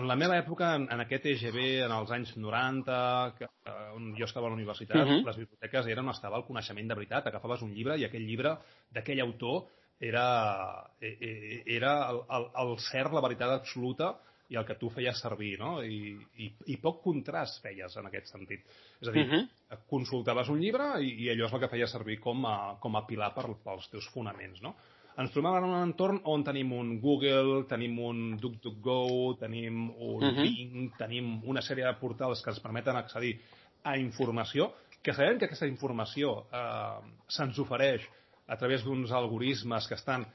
[0.00, 2.96] en la meva època, en, en aquest EGB, en els anys 90,
[3.38, 5.22] que, eh, on jo estava a la universitat, uh -huh.
[5.28, 7.26] les biblioteques eren on estava el coneixement de veritat.
[7.26, 8.58] Agafaves un llibre i aquell llibre
[8.90, 9.68] d'aquell autor
[10.00, 14.18] era, e, e, era el, el, el cert, la veritat absoluta
[14.52, 15.78] i el que tu feies servir, no?
[15.82, 16.12] I,
[16.44, 18.64] i, i poc contrast feies en aquest sentit.
[19.00, 19.78] És a dir, uh -huh.
[19.88, 23.06] consultaves un llibre i, i allò és el que feies servir com a, com a
[23.06, 24.74] pilar per, pels teus fonaments, no?
[25.16, 30.30] Ens trobem en un entorn on tenim un Google, tenim un DuckDuckGo, tenim un uh
[30.30, 30.42] -huh.
[30.42, 33.40] Bing, tenim una sèrie de portals que ens permeten accedir
[33.84, 38.02] a informació, que sabem que aquesta informació eh, se'ns ofereix
[38.46, 40.26] a través d'uns algoritmes que estan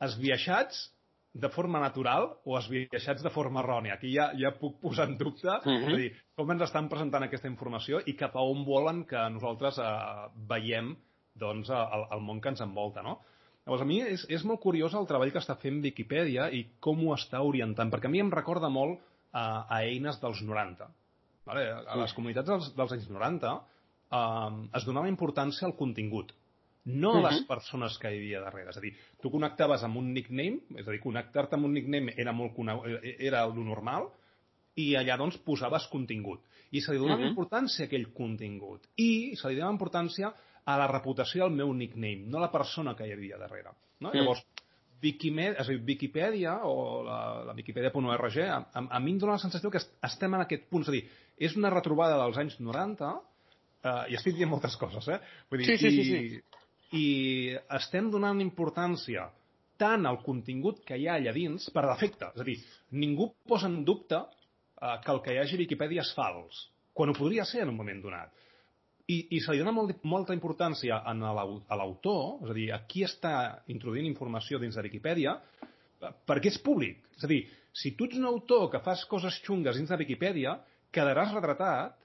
[0.00, 0.91] esbiaixats
[1.32, 3.96] de forma natural o esbiaixats de forma errònia.
[3.96, 5.90] Aquí ja, ja puc posar en dubte uh -huh.
[5.90, 9.78] és dir, com ens estan presentant aquesta informació i cap a on volen que nosaltres
[9.78, 10.96] eh, veiem
[11.34, 13.02] doncs, el, el món que ens envolta.
[13.02, 13.20] No?
[13.64, 17.08] Llavors, a mi és, és molt curiós el treball que està fent Viquipèdia i com
[17.08, 19.00] ho està orientant, perquè a mi em recorda molt
[19.32, 20.88] a, a eines dels 90.
[21.46, 21.72] Vale?
[21.86, 26.34] A les comunitats dels, dels anys 90 eh, es donava importància al contingut
[26.84, 27.30] no uh -huh.
[27.30, 28.70] les persones que hi havia darrere.
[28.70, 32.14] És a dir, tu connectaves amb un nickname, és a dir, connectar-te amb un nickname
[32.16, 32.52] era molt
[33.18, 34.08] era el normal,
[34.74, 36.40] i allà doncs posaves contingut.
[36.70, 37.30] I se li donava uh -huh.
[37.30, 38.88] importància a aquell contingut.
[38.96, 40.32] I se li donava importància
[40.64, 43.70] a la reputació del meu nickname, no a la persona que hi havia darrere.
[44.00, 44.08] No?
[44.08, 44.18] Uh -huh.
[44.18, 44.46] Llavors,
[45.02, 49.32] Wikimedia, és a dir, Wikipedia o la, la Wikipedia.org, a, a, a mi em dóna
[49.32, 50.82] la sensació que estem en aquest punt.
[50.82, 53.20] És a dir, és una retrobada dels anys 90,
[53.84, 55.20] eh, i estic dient moltes coses, eh?
[55.50, 56.42] Vull dir, sí, sí, sí, sí
[56.92, 57.06] i
[57.78, 59.28] estem donant importància
[59.80, 62.30] tant al contingut que hi ha allà dins per defecte.
[62.34, 62.58] És a dir,
[63.02, 67.10] ningú posa en dubte eh, que el que hi hagi a Viquipèdia és fals, quan
[67.10, 68.32] ho podria ser en un moment donat.
[69.10, 73.02] I, i se li dona molt, molta importància a l'autor, és a dir, a qui
[73.04, 73.34] està
[73.72, 75.34] introduint informació dins de Viquipèdia,
[76.28, 77.02] perquè és públic.
[77.18, 77.42] És a dir,
[77.74, 80.54] si tu ets un autor que fas coses xungues dins de Viquipèdia,
[80.94, 81.98] quedaràs retratat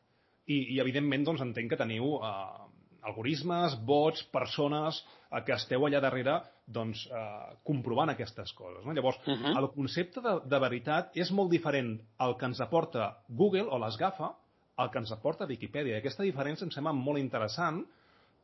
[0.47, 2.66] i, i evidentment, doncs, entenc que teniu eh,
[3.07, 4.99] algoritmes, bots, persones
[5.31, 8.83] eh, que esteu allà darrere doncs, eh, comprovant aquestes coses.
[8.85, 8.93] No?
[8.93, 9.57] Llavors, uh -huh.
[9.57, 13.97] el concepte de, de veritat és molt diferent al que ens aporta Google o les
[13.97, 14.35] GAFA
[14.77, 15.95] al que ens aporta Wikipedia.
[15.95, 17.85] I aquesta diferència em sembla molt interessant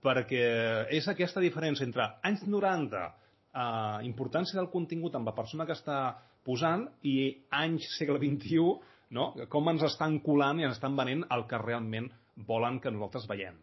[0.04, 3.04] perquè és aquesta diferència entre anys 90,
[3.54, 8.80] eh, importància del contingut amb la persona que està posant i anys segle XXI,
[9.16, 9.34] no?
[9.50, 13.56] com ens estan colant i ens estan venent el que realment volen que nosaltres veiem.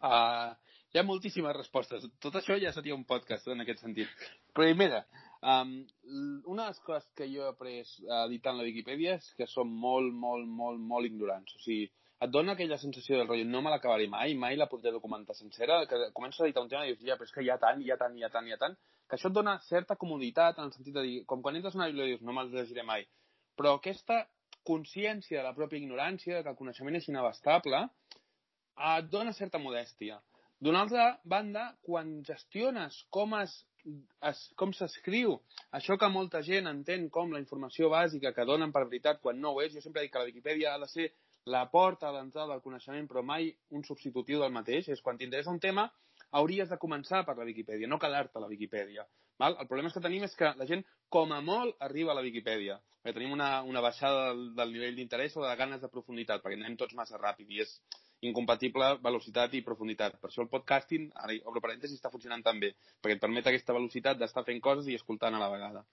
[0.00, 0.52] Uh,
[0.92, 2.06] hi ha moltíssimes respostes.
[2.22, 4.26] Tot això ja seria un podcast en aquest sentit.
[4.56, 5.04] Primera,
[5.40, 5.76] um,
[6.50, 10.12] una de les coses que jo he après editant la Viquipèdia és que som molt,
[10.12, 11.54] molt, molt, molt ignorants.
[11.54, 11.90] O sigui,
[12.20, 15.78] et dona aquella sensació del rotllo, no me l'acabaré mai, mai la podré documentar sencera,
[15.88, 17.80] que comences a editar un tema i dius, ja, però és que hi ha tant,
[17.80, 18.76] hi ha tant, hi ha tant, hi ha tant,
[19.08, 21.80] que això et dona certa comoditat en el sentit de dir, com quan entres a
[21.80, 23.06] una biblioteca dius, no me'ls llegiré mai.
[23.56, 24.20] Però aquesta
[24.68, 27.86] consciència de la pròpia ignorància, que el coneixement és inabastable,
[28.96, 30.20] et dona certa modèstia.
[30.60, 33.54] D'una altra banda, quan gestiones com es,
[34.28, 35.38] es com s'escriu
[35.78, 39.54] això que molta gent entén com la informació bàsica que donen per veritat quan no
[39.54, 41.08] ho és, jo sempre dic que la Viquipèdia ha de ser
[41.46, 44.88] la porta d'entrada del coneixement, però mai un substitutiu del mateix.
[44.88, 45.88] És quan t'interessa un tema,
[46.36, 49.06] hauries de començar per la Viquipèdia, no quedar-te a la Viquipèdia.
[49.40, 49.56] Val?
[49.56, 52.76] El problema que tenim és que la gent, com a molt, arriba a la Viquipèdia.
[53.00, 56.58] Perquè tenim una, una baixada del, del nivell d'interès o de ganes de profunditat, perquè
[56.60, 57.72] anem tots massa ràpid i és,
[58.26, 60.18] incompatible velocitat i profunditat.
[60.20, 63.76] Per això el podcasting, ara obro parèntesis, està funcionant tan bé, perquè et permet aquesta
[63.76, 65.84] velocitat d'estar fent coses i escoltant a la vegada.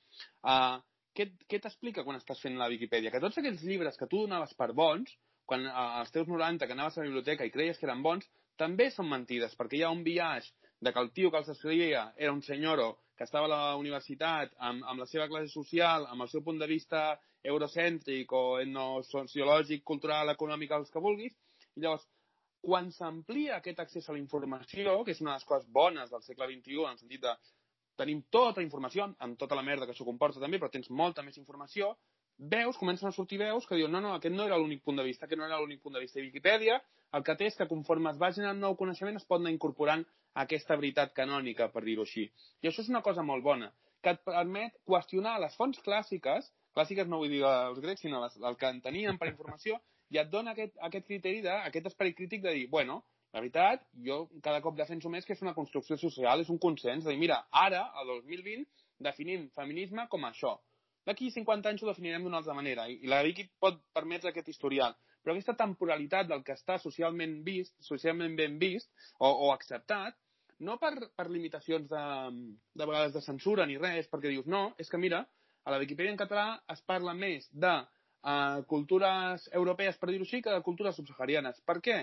[0.44, 0.78] Uh,
[1.16, 3.14] què, què t'explica quan estàs fent la Viquipèdia?
[3.14, 5.14] Que tots aquells llibres que tu donaves per bons,
[5.48, 8.28] quan uh, als teus 90 que anaves a la biblioteca i creies que eren bons,
[8.60, 12.12] també són mentides, perquè hi ha un viatge de que el tio que els escrivia
[12.18, 16.26] era un senyoro que estava a la universitat amb, amb la seva classe social, amb
[16.26, 17.16] el seu punt de vista
[17.48, 21.34] eurocèntric o etnosociològic, cultural, econòmic, els que vulguis,
[21.78, 22.06] i llavors
[22.62, 26.24] quan s'amplia aquest accés a la informació, que és una de les coses bones del
[26.26, 27.34] segle XXI, en el sentit de
[27.98, 31.24] tenim tota la informació, amb tota la merda que això comporta també, però tens molta
[31.26, 31.96] més informació,
[32.38, 35.06] veus, comencen a sortir veus que diuen no, no, aquest no era l'únic punt de
[35.08, 36.20] vista, aquest no era l'únic punt de vista.
[36.20, 36.78] I Wikipedia
[37.18, 40.06] el que té és que conforme es va generant nou coneixement es pot anar incorporant
[40.44, 42.28] aquesta veritat canònica, per dir-ho així.
[42.62, 43.72] I això és una cosa molt bona,
[44.04, 48.38] que et permet qüestionar les fonts clàssiques, clàssiques no vull dir els grecs, sinó les,
[48.38, 49.80] el que en tenien per informació,
[50.14, 53.02] i et dona aquest, aquest criteri, de, aquest esperit crític de dir, bueno,
[53.36, 57.04] la veritat, jo cada cop defenso més que és una construcció social, és un consens
[57.04, 58.66] de dir, mira, ara, el 2020,
[59.08, 60.56] definim feminisme com això.
[61.08, 64.96] D'aquí 50 anys ho definirem d'una altra manera, i la Vicky pot permetre aquest historial.
[65.24, 68.90] Però aquesta temporalitat del que està socialment vist, socialment ben vist
[69.20, 70.16] o, o acceptat,
[70.60, 72.04] no per, per limitacions de,
[72.80, 75.26] de vegades de censura ni res, perquè dius, no, és que mira,
[75.68, 77.74] a la Viquipèdia en català es parla més de
[78.28, 81.62] uh, cultures europees, per dir-ho així, que de cultures subsaharianes.
[81.68, 81.98] Per què?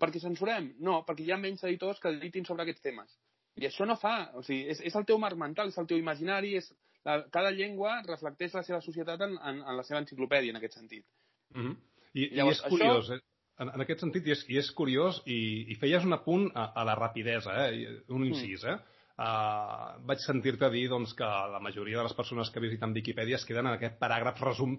[0.00, 0.72] Perquè censurem?
[0.84, 3.14] No, perquè hi ha menys editors que editin sobre aquests temes.
[3.56, 6.00] I això no fa, o sigui, és, és el teu marc mental, és el teu
[6.00, 6.68] imaginari, és,
[7.06, 10.76] la, cada llengua reflecteix la seva societat en, en, en la seva enciclopèdia, en aquest
[10.76, 11.06] sentit.
[11.54, 11.76] Mm -hmm.
[12.12, 13.16] I, Llavors, I és curiós, això...
[13.16, 13.20] eh?
[13.64, 15.38] en, en aquest sentit, i és, i és curiós, i,
[15.72, 18.02] i feies un apunt a, a la rapidesa, eh?
[18.08, 18.28] un mm.
[18.28, 18.76] incís, eh?
[19.16, 23.46] Uh, vaig sentir-te dir doncs, que la majoria de les persones que visiten Viquipèdia es
[23.48, 24.76] queden en aquest paràgraf resum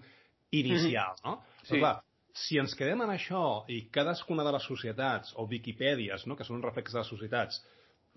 [0.50, 1.30] inicial, mm -hmm.
[1.30, 1.42] no?
[1.62, 1.74] Sí.
[1.74, 1.96] Però, clar,
[2.32, 6.58] si ens quedem en això i cadascuna de les societats o Viquipèdies, no, que són
[6.58, 7.60] un reflex de les societats,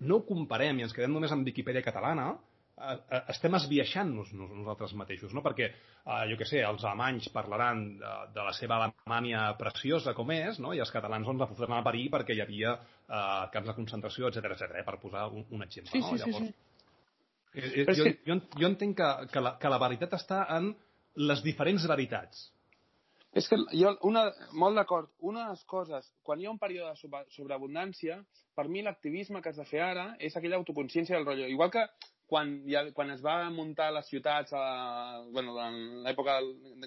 [0.00, 2.32] no ho comparem i ens quedem només amb Viquipèdia catalana,
[2.78, 5.42] eh, eh, estem esbiaixant-nos nosaltres mateixos, no?
[5.42, 10.30] Perquè, eh, jo que sé, els alemanys parlaran de, de la seva Alemanya preciosa com
[10.34, 10.74] és, no?
[10.74, 14.28] I els catalans doncs, la fotran a parir perquè hi havia eh, camps de concentració,
[14.28, 14.78] etc etc.
[14.80, 14.86] eh?
[14.86, 16.12] per posar un, un exemple, sí, no?
[16.12, 16.68] Sí, Llavors, sí, sí.
[17.52, 20.72] Eh, jo, jo, jo entenc que, que, la, que la veritat està en
[21.16, 22.48] les diferents veritats.
[23.32, 24.26] És que jo, una,
[24.60, 28.18] molt d'acord, una de les coses, quan hi ha un període de sobreabundància,
[28.54, 31.48] per mi l'activisme que has de fer ara és aquella autoconsciència del rotllo.
[31.48, 31.86] Igual que
[32.32, 36.38] quan, ja, quan es va muntar les ciutats, a, bueno, en l'època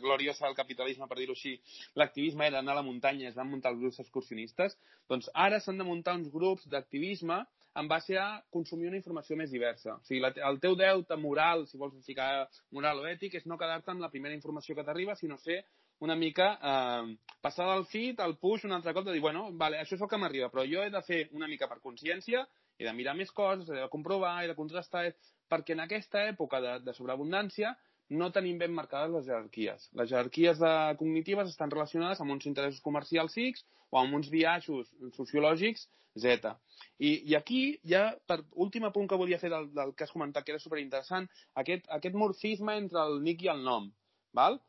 [0.01, 1.55] gloriosa del capitalisme, per dir-ho així,
[1.97, 4.77] l'activisme era anar a la muntanya, es van muntar els grups excursionistes,
[5.09, 7.43] doncs ara s'han de muntar uns grups d'activisme
[7.75, 9.97] en base a consumir una informació més diversa.
[9.97, 13.59] O sigui, la, el teu deute moral, si vols ficar moral o ètic, és no
[13.59, 15.63] quedar-te amb la primera informació que t'arriba, sinó ser
[15.99, 19.79] una mica eh, passar del feed al push un altre cop de dir, bueno, vale,
[19.79, 22.45] això és el que m'arriba, però jo he de fer una mica per consciència,
[22.77, 25.05] he de mirar més coses, he de comprovar, he de contrastar,
[25.51, 27.75] perquè en aquesta època de, de sobreabundància
[28.09, 29.87] no tenim ben marcades les jerarquies.
[29.97, 34.91] Les jerarquies de, cognitives estan relacionades amb uns interessos comercials X o amb uns viatges
[35.15, 35.87] sociològics
[36.19, 36.51] Z.
[36.97, 40.45] I, I aquí, ja, per últim punt que volia fer del, del que has comentat,
[40.45, 41.27] que era superinteressant,
[41.61, 43.89] aquest, aquest morfisme entre el nick i el nom.
[44.35, 44.59] Val?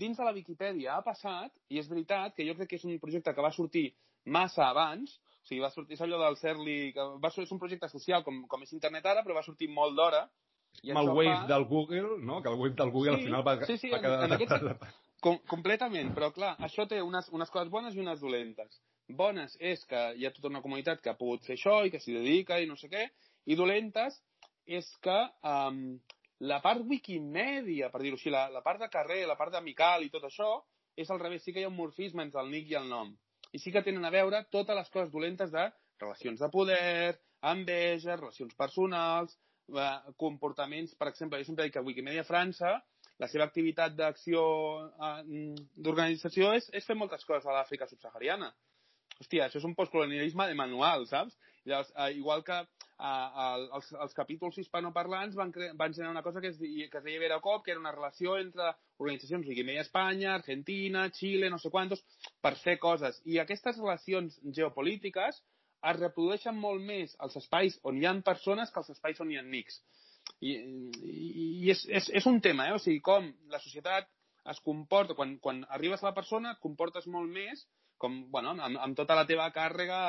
[0.00, 2.98] Dins de la Viquipèdia ha passat, i és veritat que jo crec que és un
[3.02, 3.92] projecte que va sortir
[4.26, 7.88] massa abans, o sigui, va sortir, és allò del Serli, que va és un projecte
[7.92, 10.24] social com, com és internet ara, però va sortir molt d'hora,
[10.82, 11.46] i amb el wave fa...
[11.52, 12.42] del Google, no?
[12.42, 14.24] Que el wave del Google sí, al final va, sí, sí, va quedar...
[14.24, 14.86] En, en aquest...
[15.24, 18.82] Com, completament, però clar, això té unes, unes coses bones i unes dolentes.
[19.08, 22.00] Bones és que hi ha tota una comunitat que ha pogut fer això i que
[22.02, 23.06] s'hi dedica i no sé què,
[23.46, 24.18] i dolentes
[24.66, 25.98] és que um,
[26.40, 30.10] la part Wikimedia, per dir-ho així, la, la part de carrer, la part d'amical i
[30.10, 30.50] tot això,
[30.96, 33.14] és al revés, sí que hi ha un morfisme entre el nick i el nom.
[33.54, 35.68] I sí que tenen a veure totes les coses dolentes de
[36.00, 37.16] relacions de poder,
[37.52, 39.38] enveja, relacions personals,
[39.70, 42.74] eh, comportaments, per exemple, jo sempre dic que Wikimedia França,
[43.22, 44.42] la seva activitat d'acció
[44.90, 48.50] eh, d'organització és, és fer moltes coses a l'Àfrica subsahariana.
[49.20, 51.36] Hòstia, això és un postcolonialisme de manual, saps?
[51.66, 53.46] Llavors, eh, igual que eh,
[53.78, 57.64] els, els capítols hispanoparlants van, van generar una cosa que es, que es deia Veracop,
[57.64, 62.04] que era una relació entre organitzacions Wikimedia Espanya, Argentina, Xile, no sé quantos,
[62.44, 63.20] per fer coses.
[63.24, 65.40] I aquestes relacions geopolítiques
[65.90, 69.40] es reprodueixen molt més als espais on hi ha persones que als espais on hi
[69.40, 69.80] ha nics.
[70.40, 72.76] I, i, i és, és, és un tema, eh?
[72.76, 74.08] o sigui, com la societat
[74.50, 77.64] es comporta, quan, quan arribes a la persona et comportes molt més
[77.98, 80.00] com, bueno, amb, amb tota la teva càrrega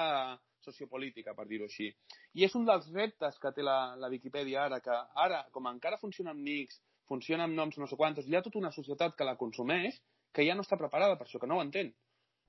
[0.68, 1.88] sociopolítica, per dir-ho així.
[2.36, 6.00] I és un dels reptes que té la, la Viquipèdia ara, que ara, com encara
[6.02, 9.28] funciona amb nics, funciona amb noms no sé quantos, hi ha tota una societat que
[9.28, 10.02] la consumeix
[10.36, 11.94] que ja no està preparada per això, que no ho entén.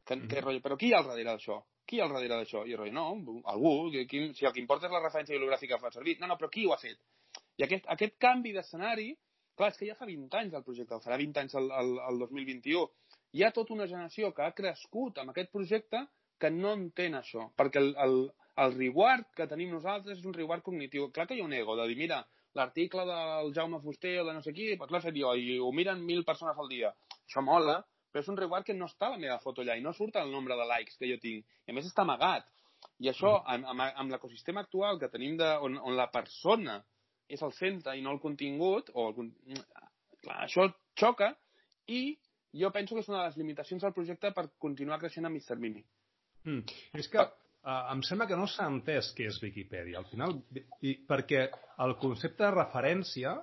[0.04, 0.28] Que, mm -hmm.
[0.28, 1.62] que, rotllo, però qui hi ha al darrere d'això?
[1.86, 2.66] Qui hi ha al darrere d'això?
[2.66, 5.90] I rotllo, no, algú, qui, si el que importa és la referència bibliogràfica que fa
[5.90, 6.18] servir.
[6.20, 6.98] No, no, però qui ho ha fet?
[7.56, 9.16] I aquest, aquest canvi d'escenari,
[9.56, 11.98] clar, és que ja fa 20 anys el projecte, el farà 20 anys el, el,
[12.08, 12.88] el 2021.
[13.36, 16.04] Hi ha tota una generació que ha crescut amb aquest projecte
[16.40, 18.16] que no entén això, perquè el, el,
[18.64, 21.10] el reward que tenim nosaltres és un reward cognitiu.
[21.14, 22.22] Clar que hi ha un ego de dir, mira,
[22.58, 25.70] l'article del Jaume Fuster o de no sé qui, doncs l'ha fet jo i ho
[25.74, 26.92] miren mil persones al dia.
[27.26, 27.78] Això mola,
[28.10, 30.16] però és un reward que no està a la meva foto allà i no surt
[30.16, 31.44] el nombre de likes que jo tinc.
[31.66, 32.48] I a més està amagat.
[33.02, 33.52] I això, mm.
[33.54, 36.78] amb, amb, amb l'ecosistema actual que tenim de, on, on la persona
[37.28, 39.32] és el centre i no el contingut, o el,
[40.24, 40.64] clar, això
[40.96, 41.34] xoca
[41.92, 42.16] i
[42.54, 45.58] jo penso que és una de les limitacions del projecte per continuar creixent a Mr.
[45.60, 45.84] Mimi.
[46.46, 46.64] Mm.
[46.98, 50.00] És que uh, em sembla que no s'ha entès què és Viquipèdia.
[50.00, 50.38] Al final,
[50.80, 51.48] i, perquè
[51.84, 53.36] el concepte de referència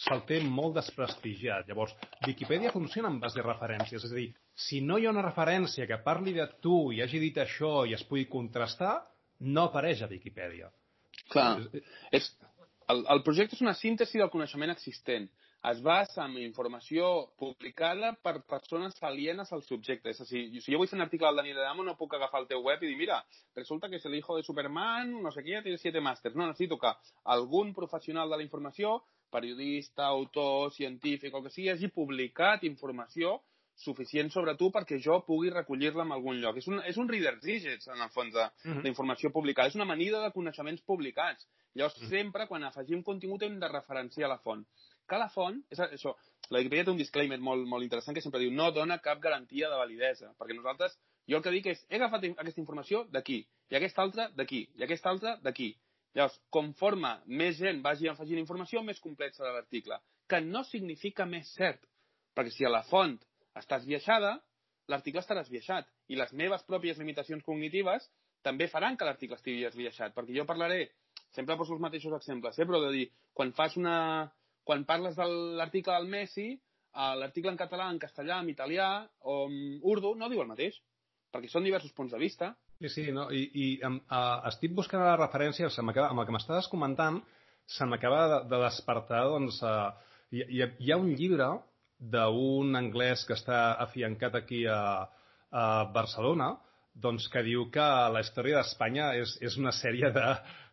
[0.00, 1.68] se'l té molt desprestigiat.
[1.68, 1.92] Llavors,
[2.26, 4.04] Viquipèdia funciona en base de referències.
[4.04, 7.20] És a dir, si no hi ha una referència que parli de tu i hagi
[7.20, 8.96] dit això i es pugui contrastar,
[9.40, 10.70] no apareix a Viquipèdia.
[11.30, 11.60] Clar,
[12.16, 12.30] és,
[12.90, 15.28] el, el projecte és una síntesi del coneixement existent
[15.62, 20.14] es basa en informació publicada per persones alienes al subjecte.
[20.14, 22.40] És a dir, si jo vull fer un article del Daniel Adamo, no puc agafar
[22.40, 23.20] el teu web i dir, mira,
[23.58, 26.34] resulta que és el hijo de Superman, no sé què, té siete màsters.
[26.34, 26.94] No, necessito que
[27.36, 33.40] algun professional de la informació, periodista, autor, científic, o que sigui, hagi publicat informació
[33.80, 36.58] suficient sobre tu perquè jo pugui recollir-la en algun lloc.
[36.60, 38.34] És un, és un Reader's Digest, en el fons,
[38.64, 39.38] d'informació uh -huh.
[39.38, 39.68] publicada.
[39.68, 41.48] És una amanida de coneixements publicats.
[41.74, 42.08] Llavors, uh -huh.
[42.08, 44.66] sempre, quan afegim contingut, hem de referenciar la font
[45.18, 46.14] la font, és això,
[46.50, 49.70] la Wikipedia té un disclaimer molt, molt interessant que sempre diu no dona cap garantia
[49.70, 50.96] de validesa, perquè nosaltres,
[51.30, 53.40] jo el que dic és, he agafat aquesta informació d'aquí,
[53.70, 55.72] i aquesta altra d'aquí, i aquesta altra d'aquí.
[56.14, 61.52] Llavors, conforme més gent vagi afegint informació, més complet serà l'article, que no significa més
[61.54, 61.82] cert,
[62.34, 63.14] perquè si a la font
[63.58, 64.36] està esbiaixada,
[64.90, 68.08] l'article estarà esbiaixat, i les meves pròpies limitacions cognitives
[68.42, 70.88] també faran que l'article estigui esbiaixat, perquè jo parlaré,
[71.36, 73.06] sempre poso els mateixos exemples, eh, però de dir,
[73.36, 73.96] quan fas una,
[74.64, 75.26] quan parles de
[75.58, 78.90] l'article del Messi, eh, l'article en català, en castellà, en italià
[79.20, 80.78] o en urdu no diu el mateix,
[81.30, 82.54] perquè són diversos punts de vista.
[82.80, 83.26] Sí, sí, no?
[83.30, 87.20] i, i uh, estic buscant la referència, amb el que m'estaves comentant,
[87.68, 89.90] se m'acaba de, de despertar, doncs, uh,
[90.32, 91.50] hi, hi, hi ha un llibre
[92.00, 94.80] d'un anglès que està afiancat aquí a,
[95.52, 96.54] a Barcelona,
[96.94, 100.26] doncs que diu que la història d'Espanya és, és una sèrie de,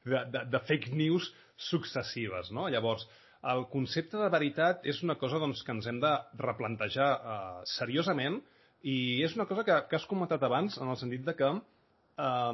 [0.07, 1.27] de, de, de fake news
[1.69, 2.69] successives, no?
[2.71, 3.03] Llavors,
[3.43, 8.41] el concepte de veritat és una cosa doncs, que ens hem de replantejar eh, seriosament
[8.83, 12.53] i és una cosa que, que has comentat abans en el sentit de que eh,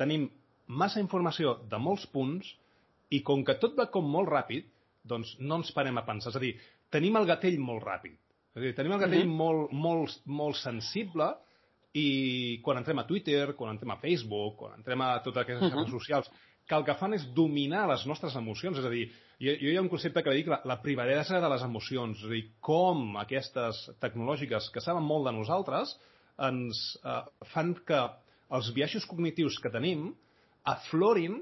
[0.00, 0.28] tenim
[0.70, 2.54] massa informació de molts punts
[3.10, 4.68] i com que tot va com molt ràpid,
[5.02, 6.30] doncs no ens parem a pensar.
[6.30, 6.52] És a dir,
[6.94, 8.14] tenim el gatell molt ràpid.
[8.54, 9.36] És a dir, tenim el gatell mm -hmm.
[9.36, 11.34] molt, molt, molt sensible
[11.92, 15.68] i quan entrem a Twitter, quan entrem a Facebook, quan entrem a totes aquestes uh
[15.68, 15.74] -huh.
[15.74, 16.30] xarxes socials,
[16.66, 18.78] que el que fan és dominar les nostres emocions.
[18.78, 19.10] És a dir,
[19.40, 22.18] jo, jo hi ha un concepte que dic la, la privadesa de les emocions.
[22.20, 25.96] És a dir, com aquestes tecnològiques que saben molt de nosaltres
[26.46, 27.22] ens eh,
[27.52, 28.00] fan que
[28.56, 30.10] els viatges cognitius que tenim
[30.68, 31.40] aflorin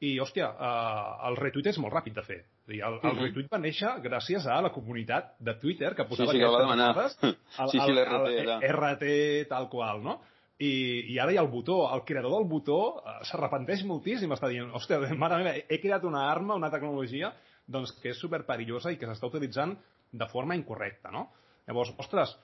[0.00, 2.40] i, hòstia, eh, el retuit és molt ràpid de fer.
[2.70, 6.38] Dir, el, el retuit va néixer gràcies a la comunitat de Twitter que posava sí,
[6.38, 6.90] sí, aquestes demanar.
[7.26, 9.14] el, sí, sí, el RT
[9.50, 10.20] tal qual, no?
[10.60, 10.72] I,
[11.14, 14.68] i ara hi ha el botó, el creador del botó eh, s'arrepenteix moltíssim, està dient,
[14.76, 17.32] hòstia, mare meva, he creat una arma, una tecnologia,
[17.70, 19.76] doncs que és superperillosa i que s'està utilitzant
[20.12, 21.28] de forma incorrecta, no?
[21.68, 22.34] Llavors, ostres,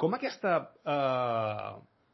[0.00, 0.56] com aquesta
[0.88, 1.70] eh,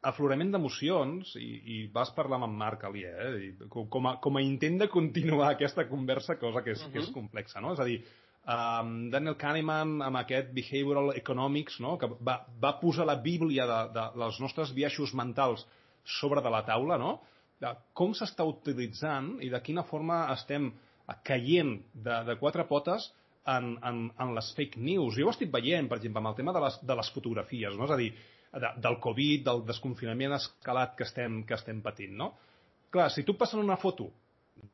[0.08, 3.68] aflorament d'emocions, i, i vas parlar amb en Marc Alié, eh?
[3.72, 6.92] com, a, com a intent de continuar aquesta conversa, cosa que és, uh -huh.
[6.92, 7.72] que és complexa, no?
[7.72, 8.02] És a dir,
[8.46, 11.96] um, Daniel Kahneman amb aquest Behavioral Economics, no?
[12.00, 15.64] que va, va posar la bíblia de, de, dels nostres biaixos mentals
[16.18, 17.18] sobre de la taula, no?
[17.62, 20.72] de com s'està utilitzant i de quina forma estem
[21.24, 23.10] caient de, de quatre potes
[23.48, 25.16] en, en, en les fake news.
[25.16, 27.88] Jo ho estic veient, per exemple, amb el tema de les, de les fotografies, no?
[27.88, 28.10] és a dir,
[28.54, 32.32] de, del Covid, del desconfinament escalat que estem, que estem patint, no?
[32.94, 34.12] Clar, si tu passen una foto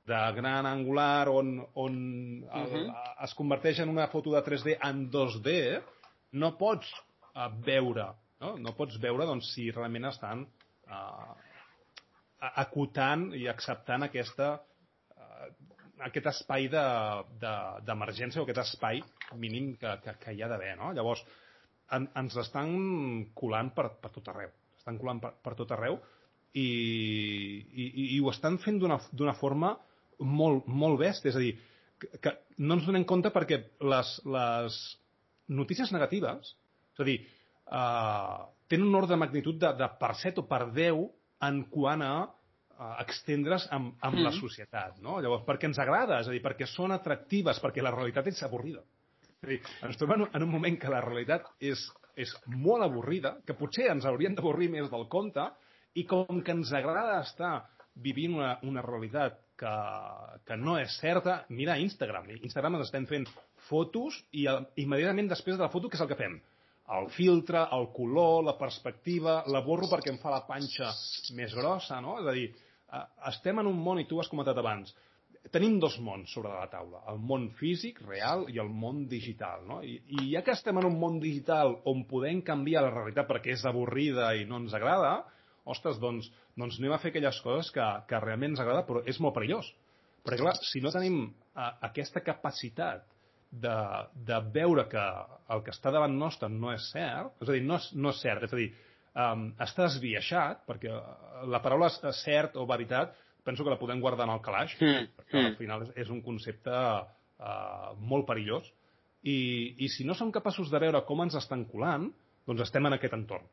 [0.06, 1.94] de gran angular on, on
[2.44, 2.74] uh -huh.
[2.74, 2.94] el, mhm.
[3.24, 5.82] es converteix en una foto de 3D en 2D,
[6.32, 6.90] no pots
[7.34, 8.06] uh, veure,
[8.40, 8.56] no?
[8.58, 11.34] no pots veure doncs, si realment estan uh,
[12.40, 14.60] acotant i acceptant aquesta,
[15.16, 15.48] uh,
[15.98, 19.02] aquest espai d'emergència de, de, o aquest espai
[19.34, 20.76] mínim que, que, que hi ha d'haver.
[20.76, 20.92] No?
[20.92, 21.24] Llavors,
[21.90, 24.50] en, ens estan colant per, per tot arreu.
[24.76, 26.00] Estan colant per, per tot arreu
[26.54, 26.68] i,
[27.70, 29.74] i, i ho estan fent d'una forma
[30.20, 31.30] molt, molt bèstia.
[31.32, 31.52] És a dir,
[32.00, 33.60] que, que no ens donem compte perquè
[33.92, 34.80] les, les
[35.60, 36.54] notícies negatives,
[36.94, 37.20] és a dir,
[37.70, 41.00] uh, tenen un ordre de magnitud de, de per 7 o per 10
[41.48, 42.14] en quant a
[43.02, 44.24] extendre's amb, amb mm.
[44.24, 45.18] la societat, no?
[45.20, 48.80] Llavors, perquè ens agrada, és a dir, perquè són atractives, perquè la realitat és avorrida.
[49.40, 51.82] És dir, ens trobem en un moment que la realitat és,
[52.16, 55.44] és molt avorrida, que potser ens haurien d'avorrir més del compte,
[55.98, 57.54] i com que ens agrada estar
[58.00, 59.72] vivint una, una realitat que,
[60.46, 62.30] que no és certa, mira Instagram.
[62.38, 63.26] Instagram ens estem fent
[63.68, 66.38] fotos i el, immediatament després de la foto què és el que fem?
[66.90, 70.90] El filtre, el color, la perspectiva, la borro perquè em fa la panxa
[71.38, 72.16] més grossa, no?
[72.22, 72.48] És a dir,
[72.90, 74.90] eh, estem en un món, i tu ho has comentat abans,
[75.54, 79.62] tenim dos mons sobre la taula, el món físic, real, i el món digital.
[79.68, 79.80] No?
[79.86, 83.54] I, I ja que estem en un món digital on podem canviar la realitat perquè
[83.54, 85.20] és avorrida i no ens agrada,
[85.72, 89.20] ostres, doncs, doncs anem a fer aquelles coses que, que realment ens agrada, però és
[89.22, 89.70] molt perillós.
[90.26, 91.22] Perquè, clar, si no tenim
[91.54, 93.06] a, aquesta capacitat
[93.50, 93.76] de,
[94.26, 95.04] de veure que
[95.54, 98.20] el que està davant nostre no és cert, és a dir, no és, no és
[98.22, 98.68] cert, és a dir,
[99.14, 100.92] um, està esbiaixat, perquè
[101.50, 101.90] la paraula
[102.20, 105.14] cert o veritat penso que la podem guardar en el calaix, mm.
[105.16, 105.58] perquè al mm.
[105.58, 108.68] final és, és un concepte uh, molt perillós,
[109.22, 109.38] i,
[109.84, 112.08] i si no som capaços de veure com ens estan colant,
[112.46, 113.48] doncs estem en aquest entorn.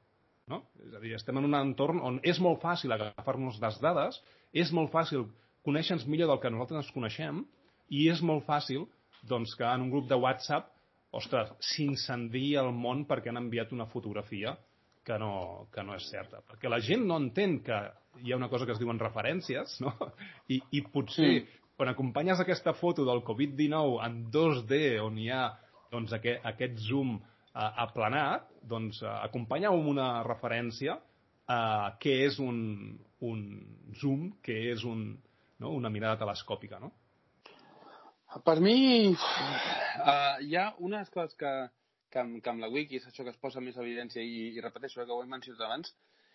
[0.48, 0.62] No?
[0.86, 4.22] És a dir, estem en un entorn on és molt fàcil agafar-nos les dades,
[4.56, 5.28] és molt fàcil
[5.68, 7.43] conèixer-nos millor del que nosaltres ens coneixem,
[7.91, 8.86] i és molt fàcil
[9.28, 10.72] doncs, que en un grup de WhatsApp
[11.18, 14.56] ostres, s'incendia el món perquè han enviat una fotografia
[15.08, 16.41] que no, que no és certa.
[16.43, 17.78] Perquè la gent no entén que
[18.24, 19.93] hi ha una cosa que es diuen referències, no?
[20.54, 21.45] I, i potser sí.
[21.80, 25.45] quan acompanyes aquesta foto del Covid-19 en 2D, on hi ha
[25.93, 32.39] doncs, aquest, aquest zoom uh, aplanat, doncs uh, acompanya amb una referència uh, que és
[32.43, 32.59] un,
[33.26, 33.43] un
[34.01, 35.09] zoom, que és un,
[35.59, 35.74] no?
[35.76, 36.91] una mirada telescòpica, no?
[38.43, 41.53] Per mi, uh, hi ha unes coses que,
[42.11, 44.63] que amb, que amb la wiki és això que es posa més evidència i, i
[44.63, 45.93] repeteixo eh, que ho hem mencionat abans,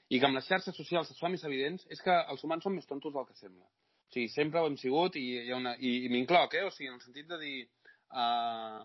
[0.09, 2.75] i que amb les xarxes socials es fa més evidents, és que els humans són
[2.77, 3.69] més tontos del que sembla.
[4.09, 6.65] O sigui, sempre ho hem sigut i, hi ha una, i, i m'incloc, eh?
[6.69, 7.55] O sigui, en el sentit de dir...
[8.13, 8.83] Uh,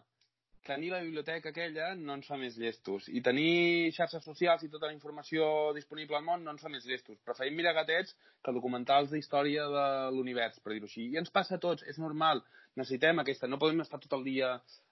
[0.68, 3.07] tenir la biblioteca aquella no ens fa més llestos.
[3.07, 6.86] I tenir xarxes socials i tota la informació disponible al món no ens fa més
[6.86, 7.18] llestos.
[7.26, 8.13] Preferim mirar gatets
[8.43, 11.07] que documentals d'història de l'univers, per dir-ho així.
[11.13, 12.43] I ens passa a tots, és normal.
[12.78, 14.51] Necessitem aquesta, no podem estar tot el dia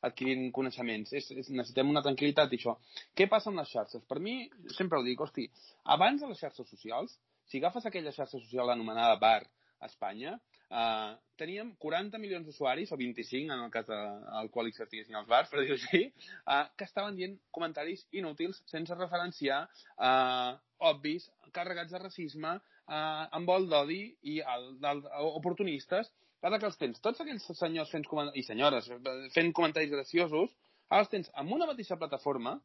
[0.10, 1.14] adquirint coneixements.
[1.14, 2.78] És, és, necessitem una tranquil·litat i això.
[3.14, 4.08] Què passa amb les xarxes?
[4.10, 4.40] Per mi,
[4.80, 5.50] sempre ho dic, hosti,
[5.98, 7.20] abans de les xarxes socials,
[7.52, 9.44] si agafes aquella xarxa social anomenada bar
[9.80, 13.98] a Espanya, Uh, teníem 40 milions d'usuaris, o 25 en el cas de,
[14.40, 16.08] al qual exercissin els bars, per dir-ho així,
[16.50, 19.62] uh, que estaven dient comentaris inútils sense referenciar
[20.00, 20.58] uh,
[20.90, 24.02] obvis, carregats de racisme, uh, amb vol d'odi
[24.34, 25.04] i el, el,
[25.38, 26.12] oportunistes.
[26.46, 28.06] Ara que els tens, tots aquells senyors fent
[28.38, 28.90] i senyores
[29.34, 30.52] fent comentaris graciosos,
[30.92, 32.60] ara els tens en una mateixa plataforma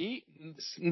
[0.00, 0.24] i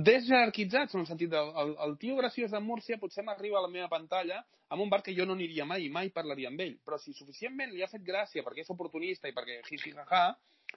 [0.04, 3.72] desjerarquitzats, en el sentit del el, el tio graciós de Múrcia potser m'arriba a la
[3.72, 6.98] meva pantalla amb un bar que jo no aniria mai, mai parlaria amb ell, però
[7.00, 10.24] si suficientment li ha fet gràcia perquè és oportunista i perquè hi ha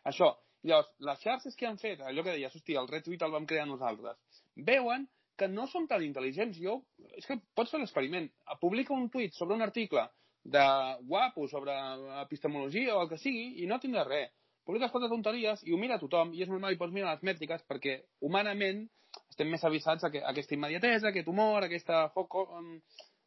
[0.03, 0.31] això.
[0.63, 3.65] Llavors, les xarxes que han fet, allò que deies, hòstia, el retweet el vam crear
[3.67, 4.15] nosaltres,
[4.55, 6.55] veuen que no som tan intel·ligents.
[6.61, 6.77] Jo,
[7.17, 8.29] és que pots fer l'experiment.
[8.61, 10.05] Publica un tuit sobre un article
[10.43, 10.63] de
[11.03, 11.75] guapo sobre
[12.21, 14.31] epistemologia o el que sigui i no tindrà res
[14.67, 17.63] publiques quatre tonteries i ho mira tothom, i és normal i pots mirar les mètriques
[17.69, 18.85] perquè humanament
[19.33, 22.77] estem més avisats a, que, a aquesta immediatesa, a aquest humor, a aquesta foco, um,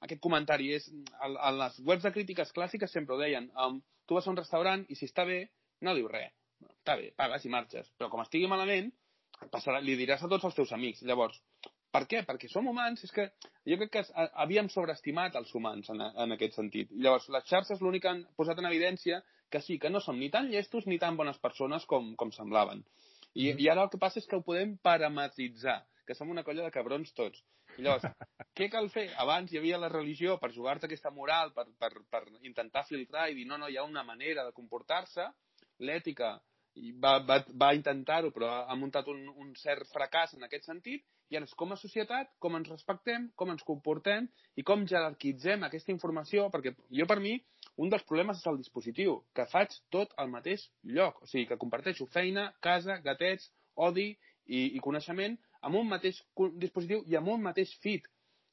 [0.06, 0.72] aquest comentari.
[0.78, 3.48] És, a, a les webs de crítiques clàssiques sempre ho deien.
[3.54, 5.44] Um, tu vas a un restaurant i si està bé,
[5.86, 6.34] no diu res.
[6.70, 7.90] Està bé, pagues i marxes.
[7.98, 8.92] Però com estigui malament,
[9.52, 11.02] passarà, li diràs a tots els teus amics.
[11.06, 11.40] Llavors,
[11.92, 12.22] per què?
[12.28, 13.02] Perquè som humans.
[13.06, 13.28] És que
[13.68, 16.92] jo crec que havíem sobreestimat els humans en, en aquest sentit.
[16.94, 20.30] Llavors, les xarxes l'únic que han posat en evidència que sí, que no som ni
[20.30, 22.84] tan llestos ni tan bones persones com, com semblaven.
[23.34, 23.60] I, mm.
[23.60, 26.74] I ara el que passa és que ho podem parametritzar, que som una colla de
[26.74, 27.42] cabrons tots.
[27.76, 28.06] I llavors,
[28.56, 29.08] què cal fer?
[29.22, 33.38] Abans hi havia la religió per jugar-te aquesta moral, per, per, per intentar filtrar i
[33.38, 35.28] dir no, no, hi ha una manera de comportar-se,
[35.84, 36.36] l'ètica
[37.02, 41.36] va, va, va intentar-ho, però ha muntat un, un cert fracàs en aquest sentit, i
[41.36, 46.46] ara com a societat, com ens respectem, com ens comportem i com jerarquitzem aquesta informació,
[46.52, 47.34] perquè jo per mi
[47.76, 50.64] un dels problemes és el dispositiu, que faig tot al mateix
[50.96, 51.20] lloc.
[51.22, 54.08] O sigui, que comparteixo feina, casa, gatets, odi
[54.46, 56.22] i, i coneixement amb un mateix
[56.62, 58.06] dispositiu i amb un mateix feed.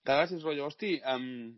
[0.04, 1.54] Cada vegada és rotllo, hosti, um,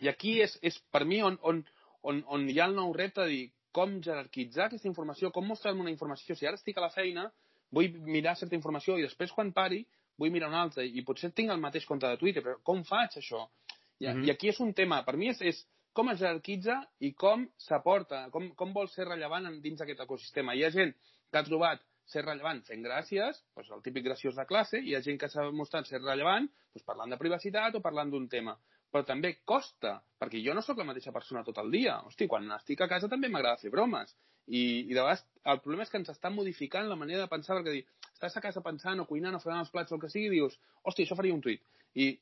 [0.00, 1.60] i aquí és, és per mi on, on,
[2.02, 3.44] on, on hi ha el nou repte de dir
[3.76, 6.36] com jerarquitzar aquesta informació, com mostrar-me una informació.
[6.36, 7.26] Si ara estic a la feina,
[7.76, 9.82] vull mirar certa informació i després quan pari
[10.16, 13.18] vull mirar una altra i potser tinc el mateix compte de Twitter, però com faig
[13.20, 13.42] això?
[13.98, 14.26] I, mm -hmm.
[14.26, 15.66] i aquí és un tema, per mi és, és
[15.96, 16.76] com es jerarquitza
[17.08, 20.54] i com s'aporta, com, com vol ser rellevant dins d'aquest ecosistema.
[20.54, 20.92] Hi ha gent
[21.32, 25.02] que ha trobat ser rellevant fent gràcies, doncs el típic graciós de classe, hi ha
[25.02, 28.54] gent que s'ha mostrat ser rellevant doncs parlant de privacitat o parlant d'un tema.
[28.92, 31.96] Però també costa, perquè jo no sóc la mateixa persona tot el dia.
[32.06, 34.12] Hosti, quan estic a casa també m'agrada fer bromes.
[34.46, 37.56] I, I de vegades el problema és que ens està modificant la manera de pensar,
[37.56, 37.82] perquè dir,
[38.12, 40.54] estàs a casa pensant o cuinant o fregant els plats o el que sigui dius,
[40.84, 41.64] hosti, això faria un tuit.
[41.98, 42.12] I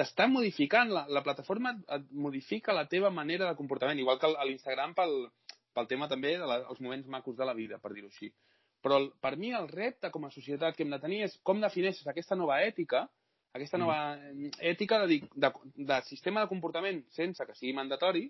[0.00, 4.94] t'està modificant, la, la plataforma et modifica la teva manera de comportament, igual que l'Instagram
[4.96, 5.16] pel,
[5.76, 8.30] pel tema també dels moments macos de la vida, per dir-ho així.
[8.80, 11.60] Però el, per mi el repte com a societat que hem de tenir és com
[11.60, 13.04] defineixes aquesta nova ètica,
[13.52, 14.54] aquesta nova mm.
[14.72, 18.24] ètica de, de, de sistema de comportament sense que sigui mandatori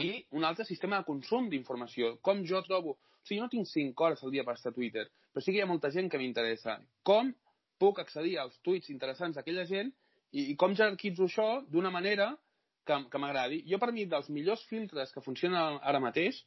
[0.00, 2.16] i un altre sistema de consum d'informació.
[2.24, 2.96] Com jo trobo...
[3.22, 5.52] O sigui, jo no tinc 5 hores al dia per estar a Twitter, però sí
[5.52, 6.80] que hi ha molta gent que m'interessa.
[7.06, 7.30] Com
[7.78, 9.92] puc accedir als tuits interessants d'aquella gent
[10.32, 12.32] I, i com jerarquitzo això d'una manera
[12.86, 13.62] que, que m'agradi.
[13.68, 16.40] Jo, per mi, dels millors filtres que funcionen ara mateix,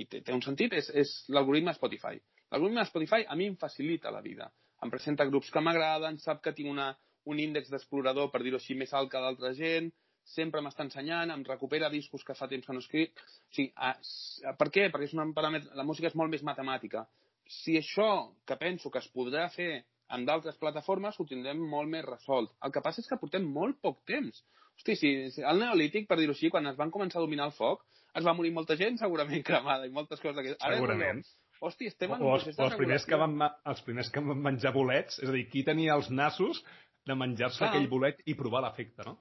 [0.00, 2.20] i té, té un sentit, és, és l'algoritme Spotify.
[2.52, 4.50] L'algoritme Spotify a mi em facilita la vida.
[4.84, 6.92] Em presenta grups que m'agraden, sap que tinc una,
[7.28, 9.90] un índex d'explorador, per dir-ho així, més alt que d'altra gent,
[10.30, 13.20] sempre m'està ensenyant, em recupera discos que fa temps que no escric.
[13.20, 14.88] O sigui, a, a, per què?
[14.92, 17.06] Perquè és una paràmetre, la música és molt més matemàtica.
[17.50, 18.10] Si això
[18.46, 19.72] que penso que es podrà fer
[20.16, 22.52] en d'altres plataformes ho tindrem molt més resolt.
[22.64, 24.42] El que passa és que portem molt poc temps.
[24.78, 27.56] Hosti, si, si el neolític, per dir-ho així, quan es van començar a dominar el
[27.56, 27.84] foc,
[28.16, 30.62] es va morir molta gent segurament cremada i moltes coses d'aquestes.
[30.74, 31.24] Segurament.
[31.60, 33.34] Hosti, estem en o, els, o els primers, que van,
[33.68, 36.62] els primers que van menjar bolets, és a dir, qui tenia els nassos
[37.06, 37.68] de menjar-se Clar.
[37.68, 39.18] aquell bolet i provar l'efecte, no?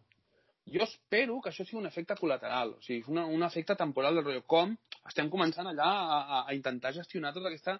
[0.69, 4.25] jo espero que això sigui un efecte col·lateral, o sigui, una, un efecte temporal del
[4.25, 4.43] rotllo.
[4.49, 4.75] Com
[5.07, 7.79] estem començant allà a, a, a intentar gestionar tota aquesta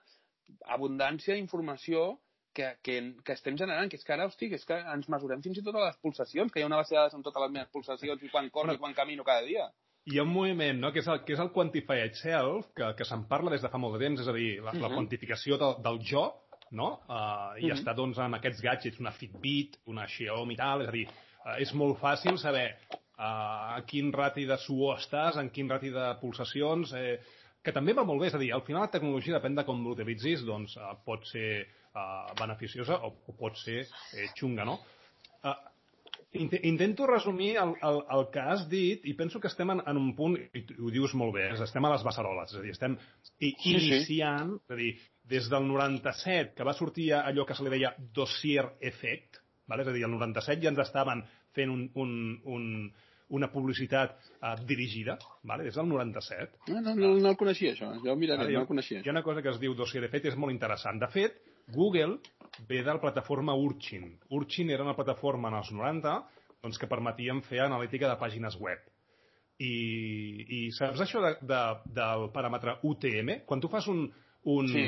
[0.75, 2.15] abundància d'informació
[2.53, 2.95] que, que,
[3.25, 5.63] que estem generant, que és que ara, hosti, que és que ens mesurem fins i
[5.65, 7.69] tot a les pulsacions, que hi ha una base de dades amb totes les meves
[7.73, 9.69] pulsacions i quan corro i quan camino cada dia.
[10.09, 13.05] Hi ha un moviment, no?, que és el, que és el Quantify Itself, que, que
[13.05, 14.95] se'n parla des de fa molt de temps, és a dir, la, la Mhm.
[14.95, 16.23] quantificació del, del jo,
[16.71, 16.99] no?
[17.07, 17.75] Uh, I Mhm.
[17.77, 21.07] està, doncs, amb aquests gadgets, una Fitbit, una Xiaomi i tal, és a dir,
[21.45, 22.71] uh, és molt fàcil saber
[23.19, 27.19] uh, a quin rati de suor estàs, en quin rati de pulsacions, eh,
[27.61, 29.83] que també va molt bé, és a dir, al final la tecnologia depèn de com
[29.83, 33.81] l'utilitzis, doncs uh, pot ser uh, beneficiosa o, o pot ser
[34.13, 34.79] eh, xunga, no?
[36.31, 39.97] Int- Intento resumir el, el, el que has dit i penso que estem en, en
[39.97, 42.73] un punt, i ho dius molt bé, és, estem a les beceroles, és a dir,
[42.75, 42.97] estem
[43.41, 43.71] i, Sí, sí.
[43.79, 44.91] iniciant, és a dir,
[45.29, 49.81] des del 97, que va sortir allò que se li deia dossier effect, vale?
[49.87, 51.25] és a dir, el 97 ja ens estaven
[51.57, 52.13] fent un, un,
[52.45, 52.69] un,
[53.33, 55.65] una publicitat uh, dirigida, vale?
[55.65, 56.61] des del 97.
[56.69, 57.89] No, no, no, no el coneixia, això.
[58.05, 59.01] Jo ho miraré, Ara, no el coneixia.
[59.01, 61.01] Hi ha una cosa que es diu dossier effect, és molt interessant.
[61.01, 61.41] De fet,
[61.73, 62.19] Google
[62.67, 64.17] ve de la plataforma Urchin.
[64.29, 66.15] Urchin era una plataforma en els 90
[66.61, 68.79] doncs, que permetien fer analítica de pàgines web.
[69.59, 69.73] I,
[70.47, 71.61] i saps això de, de,
[71.95, 73.41] del paràmetre UTM?
[73.47, 74.05] Quan tu fas un,
[74.47, 74.85] un, Sí.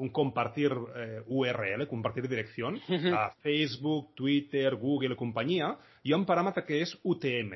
[0.00, 3.12] un compartir eh, URL, compartir direcció, Mhm.
[3.18, 7.52] a Facebook, Twitter, Google i companyia, hi ha un paràmetre que és UTM.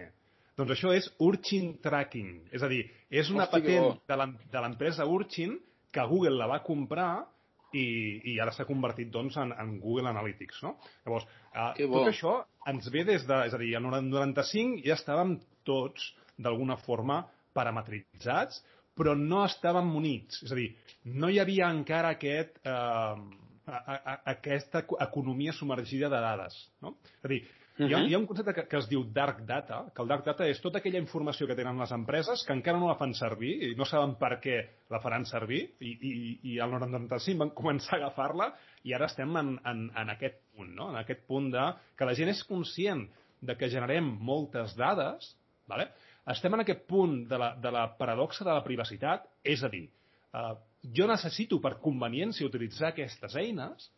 [0.59, 2.49] Doncs això és Urchin Tracking.
[2.53, 5.59] És a dir, és una Hosti, patent de l'empresa Urchin
[5.93, 7.27] que Google la va comprar
[7.77, 7.87] i,
[8.33, 10.63] i ara s'ha convertit doncs, en, en Google Analytics.
[10.65, 10.77] No?
[11.05, 11.27] Llavors,
[11.85, 11.99] bo.
[11.99, 12.39] tot això
[12.71, 13.43] ens ve des de...
[13.49, 15.37] És a dir, el 95 ja estàvem
[15.69, 17.23] tots, d'alguna forma,
[17.57, 18.63] parametritzats,
[18.99, 20.43] però no estàvem munits.
[20.47, 20.71] És a dir,
[21.19, 22.73] no hi havia encara aquest, eh,
[23.69, 26.59] a, a, a, aquesta eco- economia submergida de dades.
[26.85, 26.97] No?
[27.19, 27.43] És a dir,
[27.79, 30.25] hi ha, hi ha un concepte que, que es diu dark data, que el dark
[30.27, 33.53] data és tota aquella informació que tenen les empreses que encara no la fan servir
[33.69, 34.57] i no saben per què
[34.91, 36.13] la faran servir i, i,
[36.55, 38.51] i al 95 van començar a agafar-la
[38.89, 40.91] i ara estem en, en, en aquest punt, no?
[40.91, 43.07] en aquest punt de que la gent és conscient
[43.41, 45.31] de que generem moltes dades,
[45.71, 45.93] vale?
[46.29, 49.87] estem en aquest punt de la, de la paradoxa de la privacitat, és a dir,
[50.35, 50.55] eh,
[50.99, 53.89] jo necessito per conveniència utilitzar aquestes eines,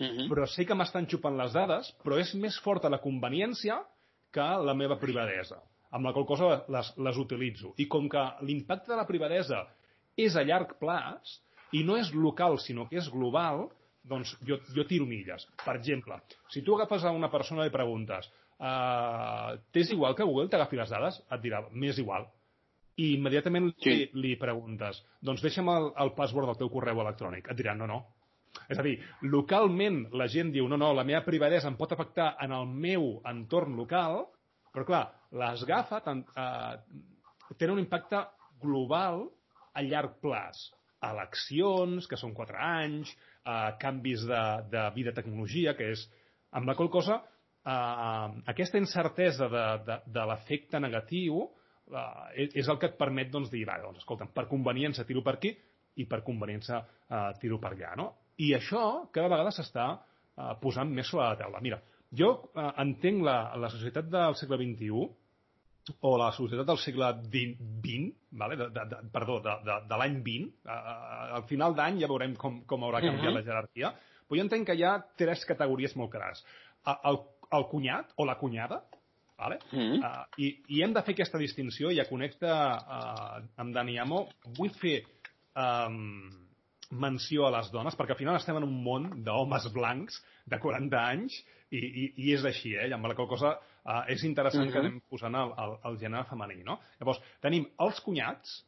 [0.00, 0.28] Mhm.
[0.30, 3.82] però sé que m'estan xupant les dades, però és més forta la conveniència
[4.32, 5.58] que la meva privadesa,
[5.92, 7.74] amb la qual cosa les, les utilitzo.
[7.76, 9.66] I com que l'impacte de la privadesa
[10.16, 11.40] és a llarg plaç,
[11.72, 13.66] i no és local, sinó que és global,
[14.04, 15.44] doncs jo, jo tiro milles.
[15.64, 16.18] Per exemple,
[16.50, 18.28] si tu agafes a una persona i li preguntes
[18.58, 21.20] uh, t'és igual que Google t'agafi les dades?
[21.30, 22.26] Et dirà, m'és igual.
[23.00, 23.90] I immediatament Sí.
[23.90, 27.48] li, li preguntes doncs deixa'm el, el password del teu correu electrònic.
[27.48, 28.02] Et dirà, no, no,
[28.68, 28.96] és a dir,
[29.32, 33.08] localment la gent diu no, no, la meva privadesa em pot afectar en el meu
[33.28, 34.26] entorn local,
[34.72, 35.02] però clar,
[35.40, 37.02] les GAFA tant, eh,
[37.56, 38.22] tenen un impacte
[38.62, 39.26] global
[39.74, 40.68] a llarg plaç.
[41.02, 43.10] Eleccions, que són 4 anys,
[43.42, 44.42] eh, canvis de,
[44.72, 46.06] de vida tecnologia, que és...
[46.52, 47.16] Amb la qual cosa,
[47.64, 53.50] eh, aquesta incertesa de, de, de l'efecte negatiu eh, és, el que et permet doncs,
[53.52, 55.54] dir, va, doncs, escolta, per conveniència tiro per aquí
[56.00, 58.10] i per conveniència eh, tiro per allà, no?
[58.38, 61.60] I això cada vegada s'està eh, posant més sobre la taula.
[61.60, 61.80] Mira,
[62.12, 65.08] jo eh, entenc la, la societat del segle XXI
[66.06, 68.56] o la societat del segle XX, vale?
[68.56, 70.80] de, de, de, perdó, de, de, de l'any 20, eh,
[71.38, 73.34] al final d'any ja veurem com, com haurà canviat Mhm.
[73.40, 73.92] la jerarquia,
[74.28, 76.44] però jo entenc que hi ha tres categories molt clares.
[76.86, 77.18] Eh, El,
[77.52, 78.80] el cunyat o la cunyada,
[79.36, 79.58] vale?
[79.72, 79.98] Mhm.
[79.98, 84.28] Uh, i, I hem de fer aquesta distinció i a connecta uh, amb Dani Amo
[84.56, 85.02] vull fer
[85.56, 86.41] um,
[86.92, 91.00] menció a les dones, perquè al final estem en un món d'homes blancs de 40
[91.00, 91.38] anys
[91.72, 92.90] i, i, i és així, eh?
[92.92, 94.72] Amb la qual cosa uh, és interessant Mhm.
[94.72, 96.78] que anem posant el, el, el gènere femení, no?
[97.00, 98.58] Llavors, tenim els cunyats,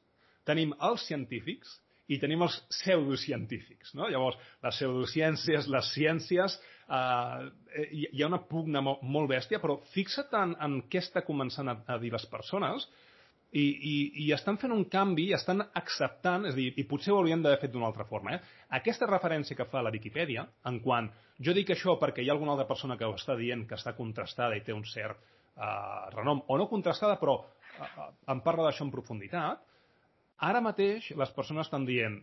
[0.49, 3.95] tenim els científics i tenim els pseudocientífics.
[3.97, 4.09] No?
[4.13, 6.59] Llavors, les pseudociències, les ciències,
[6.89, 11.79] eh, hi ha una pugna molt bèstia, però fixa't en, en què està començant a,
[11.89, 12.89] a dir les persones
[13.55, 17.21] i, i, i estan fent un canvi, estan acceptant, és a dir, i potser ho
[17.21, 18.35] haurien d'haver fet d'una altra forma.
[18.35, 18.65] Eh?
[18.81, 21.11] Aquesta referència que fa la Viquipèdia, en quant
[21.47, 23.95] jo dic això perquè hi ha alguna altra persona que ho està dient, que està
[23.95, 27.39] contrastada i té un cert eh, renom, o no contrastada, però
[27.79, 29.63] eh, em parla d'això en profunditat,
[30.51, 32.19] ara mateix les persones estan dient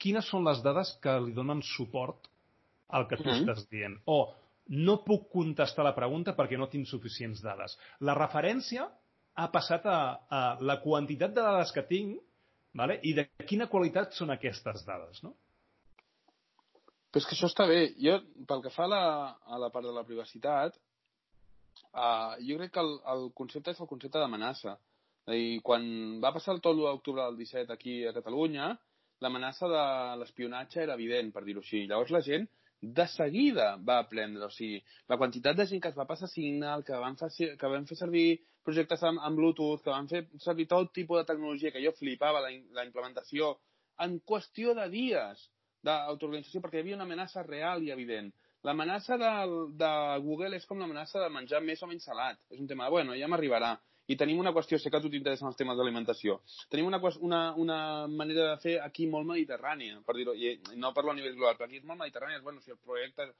[0.00, 2.32] quines són les dades que li donen suport
[2.88, 3.40] al que tu mm -hmm.
[3.44, 4.00] estàs dient.
[4.06, 4.32] O
[4.68, 7.76] no puc contestar la pregunta perquè no tinc suficients dades.
[8.00, 8.88] La referència
[9.34, 9.98] ha passat a,
[10.30, 12.20] a la quantitat de dades que tinc
[12.74, 12.98] vale?
[13.02, 15.22] i de quina qualitat són aquestes dades.
[15.26, 15.34] No?
[17.10, 17.94] Però és que això està bé.
[18.02, 18.18] Jo,
[18.48, 19.04] pel que fa a la,
[19.46, 20.74] a la part de la privacitat,
[21.94, 24.74] uh, jo crec que el, el concepte és el concepte d'amenaça.
[25.30, 25.84] I quan
[26.20, 28.72] va passar el tot d'octubre del 17 aquí a Catalunya,
[29.24, 29.84] l'amenaça de
[30.20, 31.86] l'espionatge era evident, per dir-ho així.
[31.88, 32.48] Llavors la gent
[32.82, 34.44] de seguida va aprendre.
[34.44, 37.70] O sigui, la quantitat de gent que es va passar Signal, que van fer, que
[37.72, 38.26] van fer servir
[38.64, 42.42] projectes amb, amb Bluetooth, que van fer servir tot tipus de tecnologia que jo flipava
[42.44, 43.54] la, la implementació
[44.04, 45.48] en qüestió de dies
[45.84, 48.32] d'autoorganització, perquè hi havia una amenaça real i evident.
[48.64, 49.32] L'amenaça de,
[49.76, 49.90] de
[50.24, 52.40] Google és com l'amenaça de menjar més o menys salat.
[52.48, 53.74] És un tema de, bueno, ja m'arribarà.
[54.08, 56.34] I tenim una qüestió, sé que a tu t'interessen els temes d'alimentació,
[56.72, 57.78] tenim una, una, una
[58.12, 61.70] manera de fer aquí molt mediterrània, per dir-ho, i no parlo a nivell global, però
[61.70, 63.30] aquí és molt mediterrània, és, bueno, si el projecte,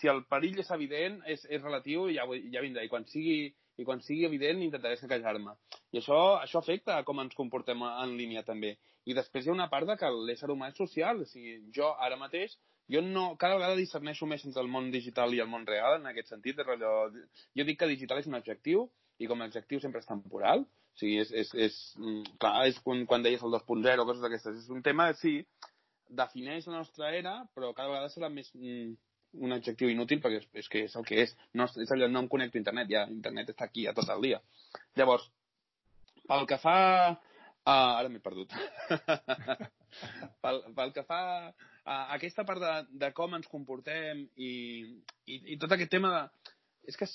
[0.00, 3.84] si el perill és evident, és, és relatiu, ja, ja vindrà, i quan sigui, i
[3.84, 5.56] quan sigui evident intentaré saquejar-me.
[5.92, 8.76] I això, això afecta com ens comportem en línia també.
[9.06, 11.92] I després hi ha una part de que l'ésser humà és social, o sigui, jo
[12.00, 12.56] ara mateix
[12.88, 16.06] jo no, cada vegada discerneixo més entre el món digital i el món real en
[16.06, 16.60] aquest sentit.
[16.62, 16.92] Rotllo,
[17.58, 18.86] jo dic que digital és un objectiu,
[19.18, 20.62] i com a objectiu sempre és temporal.
[20.62, 24.22] O sigui, és, és, és, mm, clar, és quan, quan deies el 2.0 o coses
[24.22, 24.62] d'aquestes.
[24.62, 25.40] És un tema, sí,
[26.20, 28.94] defineix la nostra era, però cada vegada serà més mm,
[29.34, 31.34] un objectiu inútil perquè és, és que és el que és.
[31.54, 34.22] No, és allò, no em connecto a internet, ja internet està aquí a tot el
[34.28, 34.42] dia.
[34.96, 35.30] Llavors,
[36.28, 36.76] pel que fa...
[37.66, 38.52] Uh, ara m'he perdut.
[40.44, 41.18] pel, pel que fa
[41.86, 44.50] a aquesta part de, de com ens comportem i,
[45.26, 46.52] i, i tot aquest tema de...
[46.86, 47.08] És que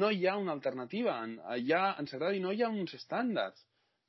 [0.00, 1.18] no hi ha una alternativa.
[1.60, 3.60] Hi ha, ens agrada i no hi ha uns estàndards.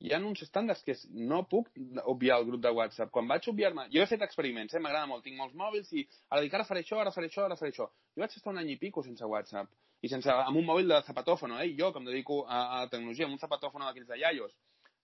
[0.04, 0.94] Hi ha uns estàndards que
[1.30, 1.70] no puc
[2.12, 3.10] obviar el grup de WhatsApp.
[3.14, 3.86] Quan vaig obviar-me...
[3.94, 4.82] Jo he fet experiments, eh?
[4.84, 7.56] m'agrada molt, tinc molts mòbils i ara dic, ara faré això, ara faré això, ara
[7.56, 7.88] faré això.
[8.14, 9.72] Jo vaig estar un any i pico sense WhatsApp
[10.04, 11.72] i sense, amb un mòbil de zapatòfono, eh?
[11.78, 14.52] jo que em dedico a, a la tecnologia, amb un zapatòfono d'aquells de iaios.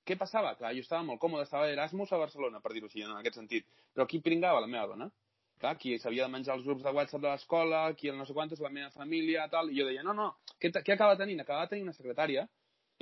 [0.05, 0.53] Què passava?
[0.59, 3.68] Que jo estava molt còmode, estava d'Erasmus a Barcelona, per dir-ho així, en aquest sentit.
[3.95, 4.61] Però qui pringava?
[4.61, 5.09] La meva dona
[5.62, 8.34] clar, qui s'havia de menjar els grups de WhatsApp de l'escola, qui el no sé
[8.34, 11.43] quantos, la meva família, tal, i jo deia, no, no, què, què acaba tenint?
[11.45, 12.49] Acaba tenint una secretària.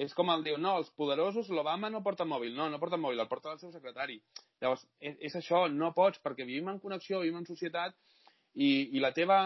[0.00, 2.54] És com el diu, no, els poderosos, l'Obama no porta mòbil.
[2.56, 4.16] No, no porta mòbil, el porta el seu secretari.
[4.62, 7.96] Llavors, és, és això, no pots, perquè vivim en connexió, vivim en societat,
[8.54, 9.38] i, i la teva...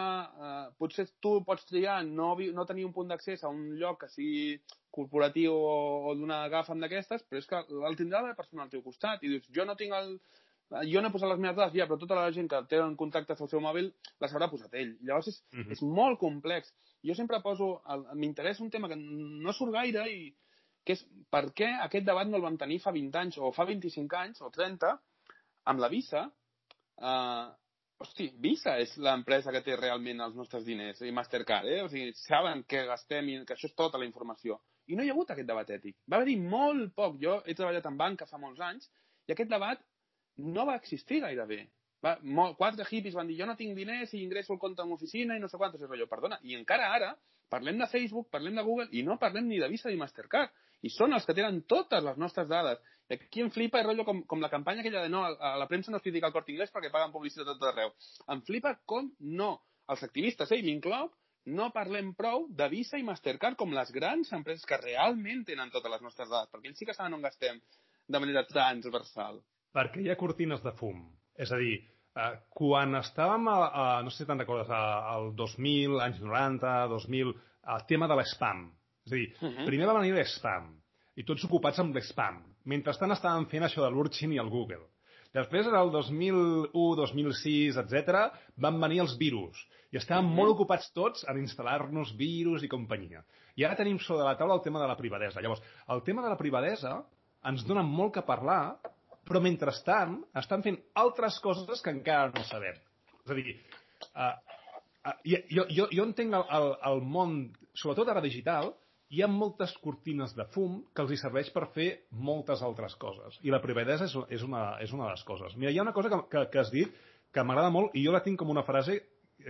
[0.47, 4.13] Eh, potser tu pots triar no, no tenir un punt d'accés a un lloc que
[4.13, 4.47] sigui
[4.95, 5.75] corporatiu o,
[6.09, 9.33] o d'una gafa d'aquestes, però és que el tindrà la persona al teu costat i
[9.35, 10.17] dius, jo no tinc el,
[10.91, 12.97] jo no he posat les meves dades, ja, però tota la gent que té en
[13.01, 13.91] contacte al seu mòbil
[14.23, 14.95] les haurà posat ell.
[15.03, 15.63] Llavors és, mhm.
[15.63, 15.73] -huh.
[15.73, 16.73] és molt complex.
[17.05, 17.83] Jo sempre poso...
[18.15, 20.31] M'interessa un tema que no surt gaire i
[20.85, 21.03] que és
[21.33, 24.43] per què aquest debat no el vam tenir fa 20 anys o fa 25 anys
[24.45, 24.91] o 30
[25.73, 26.27] amb la Visa.
[27.01, 27.47] Eh,
[28.05, 31.81] hosti, Visa és l'empresa que té realment els nostres diners i Mastercard, eh?
[31.85, 34.61] O sigui, saben que gastem i que això és tota la informació.
[34.93, 35.97] I no hi ha hagut aquest debat ètic.
[36.11, 37.17] Va haver-hi molt poc.
[37.23, 38.91] Jo he treballat en banca fa molts anys
[39.29, 39.81] i aquest debat
[40.37, 41.63] no va existir gairebé.
[42.05, 44.93] Va, molt, quatre hippies van dir jo no tinc diners i ingresso el compte en
[44.93, 46.09] oficina i no sé quantos és rotllo.
[46.11, 47.15] Perdona, i encara ara
[47.53, 50.53] parlem de Facebook, parlem de Google i no parlem ni de Visa ni Mastercard.
[50.85, 52.81] I són els que tenen totes les nostres dades.
[53.09, 55.69] I aquí em flipa el rotllo com, com la campanya aquella de no, a la
[55.71, 57.95] premsa no es critica el cort inglès perquè paguen publicitat tot arreu.
[58.33, 59.09] Em flipa com
[59.41, 59.55] no.
[59.93, 61.17] Els activistes, eh, i m'incloc,
[61.57, 65.93] no parlem prou de Visa i Mastercard com les grans empreses que realment tenen totes
[65.93, 67.61] les nostres dades, perquè ells sí que saben on gastem
[68.09, 69.43] de manera transversal
[69.75, 71.03] perquè hi ha cortines de fum.
[71.37, 71.75] És a dir,
[72.15, 77.35] eh, quan estàvem, a, a, no sé si te'n recordes, al 2000, anys 90, 2000,
[77.75, 78.67] el tema de l'espam.
[79.05, 79.67] És a dir, uh -huh.
[79.67, 80.73] primer va venir l'espam,
[81.17, 82.43] i tots ocupats amb l'espam.
[82.65, 84.87] Mentrestant estàvem fent això de l'Urchin i el Google.
[85.35, 89.59] Després, el 2001, 2006, etc, van venir els virus.
[89.91, 90.37] I estàvem uh -huh.
[90.37, 93.25] molt ocupats tots en instal·lar-nos virus i companyia.
[93.57, 95.41] I ara tenim sobre la taula el tema de la privadesa.
[95.41, 97.05] Llavors, el tema de la privadesa
[97.45, 98.79] ens dona molt que parlar
[99.29, 102.79] però mentrestant estan fent altres coses que encara no sabem.
[103.25, 103.57] És a dir,
[104.13, 104.31] uh,
[105.09, 107.37] uh, jo, jo, jo entenc el, el, el món,
[107.73, 108.75] sobretot ara digital,
[109.15, 111.89] hi ha moltes cortines de fum que els hi serveix per fer
[112.29, 113.39] moltes altres coses.
[113.47, 115.55] I la privadesa és, és, una, és una de les coses.
[115.57, 116.95] Mira, hi ha una cosa que, que, que has dit
[117.35, 119.01] que m'agrada molt i jo la tinc com una frase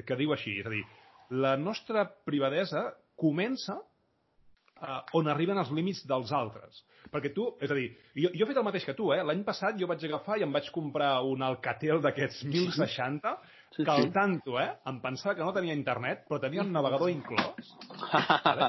[0.07, 0.83] que diu així, és a dir,
[1.45, 2.87] la nostra privadesa
[3.21, 3.79] comença
[4.81, 6.83] uh, on arriben els límits dels altres.
[7.13, 9.21] Perquè tu, és a dir, jo, jo he fet el mateix que tu, eh?
[9.27, 13.37] L'any passat jo vaig agafar i em vaig comprar un Alcatel d'aquests 1060
[13.75, 14.69] Sí, que al tanto, eh?
[14.87, 17.73] Em pensava que no tenia internet, però tenia un navegador inclòs.
[18.45, 18.69] vale?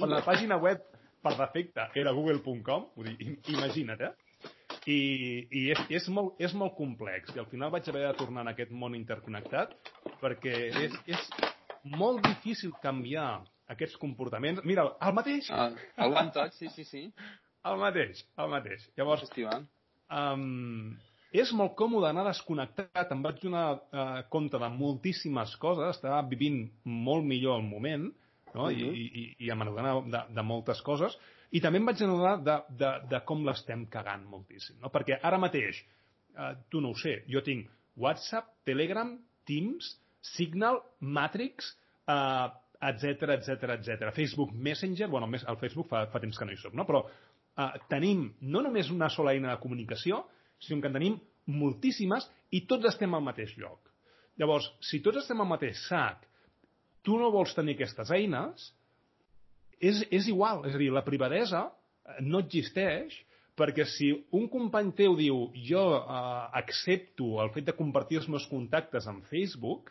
[0.00, 0.80] On la pàgina web
[1.20, 4.14] per defecte era google.com, vull dir, imagina't, eh?
[4.88, 4.98] I,
[5.52, 8.52] i és, és, molt, és molt complex i al final vaig haver de tornar en
[8.54, 9.74] aquest món interconnectat
[10.22, 10.54] perquè
[10.86, 11.26] és, és
[11.98, 13.42] molt difícil canviar
[13.74, 14.64] aquests comportaments.
[14.68, 15.50] Mira, el mateix...
[15.54, 17.04] Ah, el one touch, sí, sí, sí.
[17.68, 18.86] El mateix, el mateix.
[18.96, 20.94] Llavors, um,
[21.34, 23.12] és molt còmode anar desconnectat.
[23.12, 25.98] Em vaig donar uh, compte de moltíssimes coses.
[25.98, 28.08] Estava vivint molt millor el moment
[28.54, 28.64] no?
[28.64, 28.94] Uh -huh.
[28.94, 31.18] I, i, i em adonar de, de moltes coses.
[31.50, 34.76] I també em vaig adonar de, de, de com l'estem cagant moltíssim.
[34.80, 34.88] No?
[34.88, 35.84] Perquè ara mateix,
[36.36, 41.76] uh, tu no ho sé, jo tinc WhatsApp, Telegram, Teams, Signal, Matrix,
[42.08, 42.50] uh,
[42.80, 44.12] etc etc etc.
[44.14, 46.86] Facebook Messenger, bueno, el Facebook fa, fa temps que no hi soc, no?
[46.86, 50.24] però uh, tenim no només una sola eina de comunicació,
[50.62, 51.18] sinó que en tenim
[51.48, 53.80] moltíssimes i tots estem al mateix lloc.
[54.38, 56.22] Llavors, si tots estem al mateix sac,
[57.02, 58.68] tu no vols tenir aquestes eines,
[59.80, 60.62] és, és igual.
[60.68, 63.16] És a dir, la privadesa eh, no existeix
[63.58, 68.46] perquè si un company teu diu jo uh, accepto el fet de compartir els meus
[68.46, 69.90] contactes en Facebook,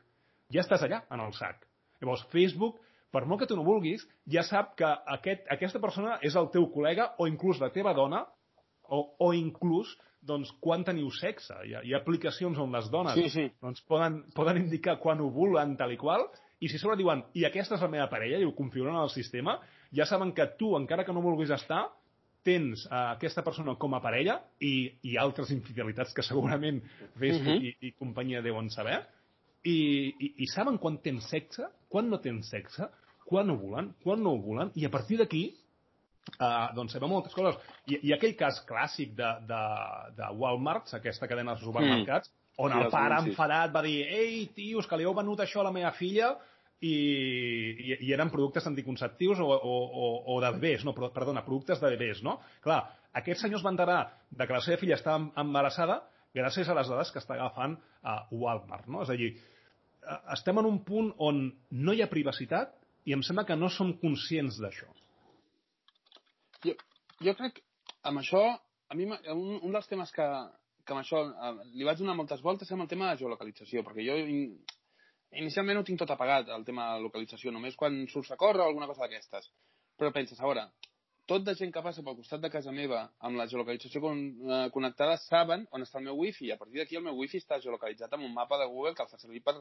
[0.55, 1.66] ja estàs allà, en el sac.
[2.01, 2.81] Llavors, Facebook,
[3.11, 4.87] per molt que tu no vulguis, ja sap que
[5.17, 8.25] aquest, aquesta persona és el teu col·lega o inclús la teva dona
[8.87, 9.93] o, o inclús
[10.27, 11.55] doncs, quan teniu sexe.
[11.65, 13.45] Hi ha, hi ha aplicacions on les dones sí, sí.
[13.63, 16.27] Doncs, poden, poden indicar quan ovulen tal i qual,
[16.59, 19.59] i si sobre diuen, i aquesta és la meva parella, i ho configuren al sistema,
[19.95, 21.85] ja saben que tu, encara que no vulguis estar,
[22.47, 26.79] tens uh, aquesta persona com a parella i, i altres infidelitats que segurament
[27.19, 27.73] Facebook uh -huh.
[27.81, 29.01] i, i companyia deuen saber,
[29.63, 32.89] i, i, i saben quan tens sexe, quan no tens sexe,
[33.27, 35.43] quan ovulen, quan no ovulen, i a partir d'aquí
[36.37, 37.57] uh, doncs sabem moltes coses.
[37.87, 39.63] I, I aquell cas clàssic de, de,
[40.17, 42.43] de Walmart, aquesta cadena de supermercats, mm.
[42.65, 45.73] on el pare enfadat va dir ei, tios, que li heu venut això a la
[45.75, 46.31] meva filla
[46.81, 49.75] i, i, i eren productes anticonceptius o, o,
[50.05, 52.37] o, o de bebès, no, perdona, productes de bebès, no?
[52.65, 52.83] Clar,
[53.17, 56.01] aquests senyors van enterar de que la seva filla estava embarassada
[56.37, 59.01] gràcies a les dades que està agafant a Walmart, no?
[59.05, 59.56] És a dir, Eh,
[60.33, 62.73] estem en un punt on no hi ha privacitat
[63.07, 64.87] i em sembla que no som conscients d'això.
[66.65, 66.73] Jo,
[67.23, 67.61] jo crec,
[68.09, 68.41] amb això,
[68.89, 70.25] a mi un, un dels temes que,
[70.85, 74.05] que amb això eh, li vaig donar moltes voltes és el tema de geolocalització, perquè
[74.07, 74.57] jo in,
[75.43, 78.69] inicialment ho tinc tot apagat, el tema de localització, només quan surts a córrer o
[78.71, 79.51] alguna cosa d'aquestes.
[79.97, 80.67] Però penses, a veure,
[81.27, 84.69] tot de gent que passa pel costat de casa meva amb la geolocalització con, eh,
[84.73, 87.59] connectada saben on està el meu wifi i a partir d'aquí el meu wifi està
[87.63, 89.57] geolocalitzat amb un mapa de Google que el fa servir per,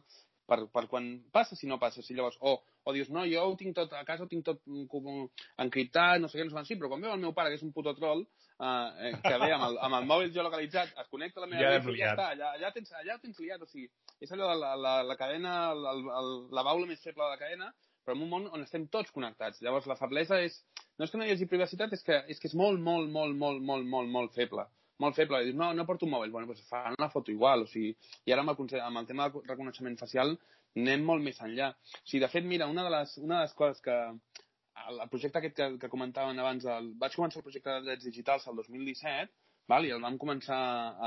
[0.46, 2.02] per, per quan passa, si no passa.
[2.06, 4.62] Si llavors, o, o dius, no, jo ho tinc tot, a casa ho tinc tot
[4.92, 5.26] com,
[5.66, 7.66] encriptat, no sé què, no sé sí, però quan veu el meu pare, que és
[7.66, 8.22] un puto troll,
[8.60, 11.74] eh, que ve amb el, amb el mòbil geolocalitzat, es connecta a la meva ja
[11.80, 13.90] wifi i ja està, allà, allà, tens, allà tens liat, o sigui,
[14.22, 16.24] és allò de la, la, la cadena, la, la,
[16.60, 17.72] la baula més feble de la cadena,
[18.06, 19.58] però en un món on estem tots connectats.
[19.66, 20.60] Llavors, la feblesa és...
[20.96, 23.34] No és que no hi hagi privacitat, és que és, que és molt, molt, molt,
[23.36, 24.64] molt, molt, molt, molt feble.
[25.02, 25.42] Molt feble.
[25.44, 26.30] Dius, no, no porto un mòbil.
[26.32, 27.66] Bueno, doncs fa una foto igual.
[27.66, 27.90] O sigui,
[28.24, 30.36] I ara amb el, amb el tema de reconeixement facial
[30.76, 31.72] anem molt més enllà.
[31.74, 33.96] O sigui, de fet, mira, una de les, una de les coses que
[34.86, 38.46] el, projecte aquest que, que comentaven abans, el, vaig començar el projecte de drets digitals
[38.50, 39.32] el 2017,
[39.72, 39.86] val?
[39.86, 40.60] i el vam començar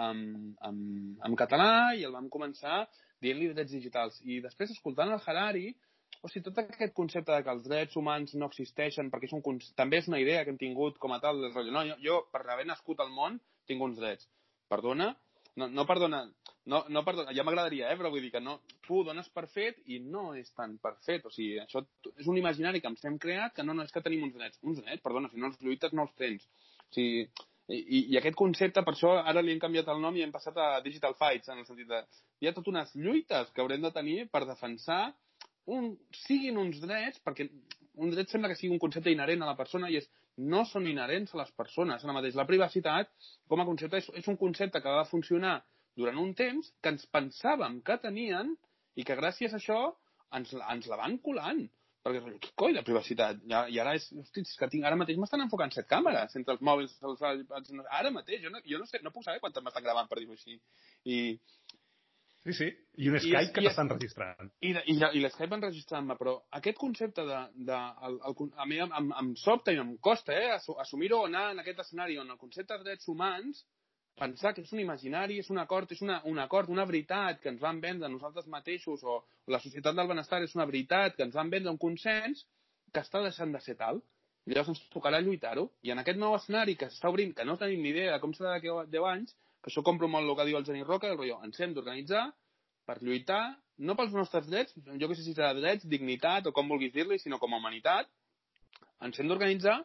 [0.06, 0.24] en,
[0.70, 0.80] en,
[1.26, 2.82] en català i el vam començar
[3.24, 4.20] dient-li drets digitals.
[4.26, 5.70] I després, escoltant el Harari,
[6.22, 9.62] o sigui, tot aquest concepte de que els drets humans no existeixen, perquè és un,
[9.78, 12.44] també és una idea que hem tingut com a tal, del no, jo, jo, per
[12.46, 13.40] haver nascut al món,
[13.70, 14.28] tinc uns drets.
[14.70, 15.14] Perdona?
[15.60, 16.22] No, no perdona,
[16.72, 19.46] no, no perdona, ja m'agradaria, eh, però vull dir que no, tu ho dones per
[19.52, 21.82] fet i no és tan per fet, o sigui, això
[22.14, 24.60] és un imaginari que ens hem creat que no, no és que tenim uns drets,
[24.64, 26.46] uns drets, perdona, si no els lluites no els tens.
[26.86, 27.26] O sigui,
[27.70, 30.58] i, i aquest concepte, per això ara li hem canviat el nom i hem passat
[30.58, 32.04] a Digital Fights, en el sentit de
[32.40, 35.04] hi ha totes unes lluites que haurem de tenir per defensar
[35.66, 35.92] un,
[36.26, 37.50] siguin uns drets, perquè
[38.00, 40.08] un dret sembla que sigui un concepte inherent a la persona i és
[40.40, 42.04] no són inherents a les persones.
[42.04, 43.12] Ara mateix la privacitat,
[43.52, 45.60] com a concepte, és, és un concepte que va funcionar
[46.00, 48.56] durant un temps que ens pensàvem que tenien
[48.96, 49.82] i que gràcies a això
[50.38, 51.66] ens, ens la van colant.
[52.00, 53.42] Perquè, què coi de privacitat?
[53.44, 56.56] I, i ara és, hosti, és que tinc, ara mateix m'estan enfocant set càmeres entre
[56.56, 57.24] els mòbils, els,
[58.00, 60.38] ara mateix, jo no, jo no sé, no puc saber quantes m'estan gravant, per dir-ho
[60.38, 60.56] així.
[61.04, 61.20] I,
[62.50, 62.70] Sí, sí.
[63.00, 64.50] I un Skype I, que t'estan registrant.
[64.66, 67.42] I, i, i l'Skype enregistrant-me, però aquest concepte de...
[67.70, 71.28] de el, el, a mi em, em, em sobta i em costa eh, assumir-ho o
[71.30, 73.62] anar en aquest escenari on el concepte de drets humans
[74.20, 77.54] pensar que és un imaginari, és un acord, és una, un acord, una veritat que
[77.54, 81.38] ens van vendre nosaltres mateixos o la societat del benestar és una veritat que ens
[81.38, 82.44] van vendre un consens
[82.92, 84.02] que està deixant de ser tal.
[84.50, 85.70] I llavors ens tocarà lluitar-ho.
[85.86, 88.34] I en aquest nou escenari que s'està obrint, que no tenim ni idea de com
[88.34, 91.18] serà d'aquí 10 anys, que això compro molt el que diu el Geni Roca, el
[91.18, 92.26] rotllo, ens hem d'organitzar
[92.90, 93.44] per lluitar,
[93.86, 97.20] no pels nostres drets, jo que sé si serà drets, dignitat o com vulguis dir-li,
[97.22, 98.10] sinó com a humanitat,
[99.06, 99.78] ens hem d'organitzar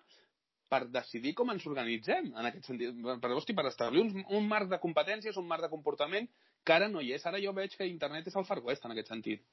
[0.73, 2.97] per decidir com ens organitzem, en aquest sentit.
[3.23, 6.27] Per, hosti, per establir un, un marc de competències, un marc de comportament
[6.65, 7.27] que ara no hi és.
[7.29, 9.45] Ara jo veig que internet és el Far West, en aquest sentit.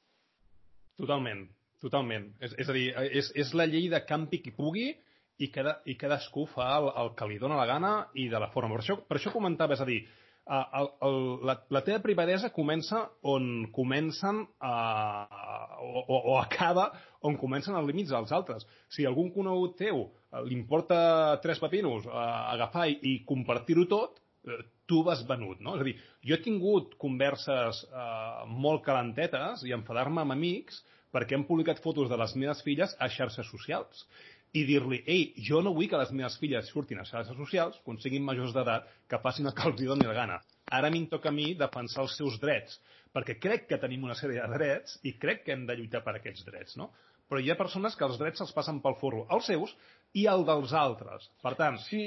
[0.98, 1.44] Totalment,
[1.84, 2.32] totalment.
[2.42, 2.88] És, és a dir,
[3.22, 7.14] és, és la llei de campi qui pugui i, cada, i cadascú fa el, el
[7.20, 8.78] que li dóna la gana i de la forma.
[8.78, 10.02] Per això, per això comentava, és a dir,
[10.50, 16.90] el, el, la, la teva privadesa comença on comencen uh, o, o, o acaba
[17.28, 18.66] on comencen els límits dels altres.
[18.90, 24.22] Si algun conegut teu uh, li importa tres papinos uh, agafar i, i compartir-ho tot,
[24.50, 25.78] uh, tu vas venut, no?
[25.78, 30.82] És a dir, jo he tingut converses uh, molt calentetes i enfadar-me amb amics
[31.12, 34.06] perquè hem publicat fotos de les meves filles a xarxes socials
[34.52, 38.00] i dir-li, ei, jo no vull que les meves filles surtin a xarxes socials quan
[38.04, 40.42] siguin majors d'edat que facin el que els doni la gana.
[40.72, 42.78] Ara a mi em toca a mi defensar els seus drets,
[43.16, 46.18] perquè crec que tenim una sèrie de drets i crec que hem de lluitar per
[46.18, 46.92] aquests drets, no?
[47.32, 49.72] Però hi ha persones que els drets se'ls passen pel forro, els seus
[50.20, 51.30] i el dels altres.
[51.44, 52.04] Per tant, sí.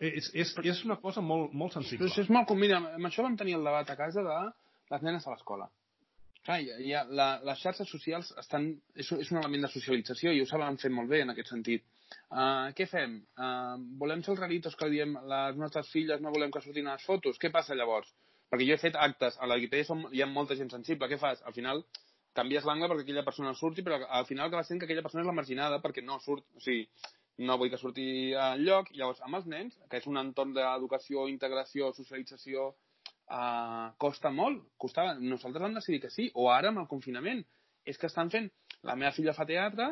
[0.00, 2.04] és, és, és una cosa molt, molt sensible.
[2.04, 2.52] Però és molt...
[2.60, 4.38] Mira, amb això vam tenir el debat a casa de
[4.92, 5.70] les nenes a l'escola.
[6.46, 10.46] Clar, ja, la, les xarxes socials estan, és, és un element de socialització i ho
[10.48, 11.84] saben fer molt bé en aquest sentit.
[12.32, 13.18] Uh, què fem?
[13.36, 16.96] Uh, volem ser els raritos que diem les nostres filles no volem que surtin a
[16.96, 17.40] les fotos?
[17.42, 18.08] Què passa llavors?
[18.48, 21.08] Perquè jo he fet actes, a la Wikipedia som, hi ha molta gent sensible.
[21.10, 21.42] Què fas?
[21.44, 21.84] Al final
[22.38, 25.28] canvies l'angle perquè aquella persona surti, però al final acaba sent que aquella persona és
[25.28, 26.86] la marginada perquè no surt, o sigui,
[27.48, 28.92] no vull que surti al lloc.
[28.96, 32.70] Llavors, amb els nens, que és un entorn d'educació, integració, socialització,
[33.30, 34.64] uh, costa molt.
[34.80, 35.14] Costava.
[35.20, 37.44] Nosaltres vam decidir que sí, o ara amb el confinament.
[37.88, 38.50] És que estan fent...
[38.86, 39.88] La meva filla fa teatre,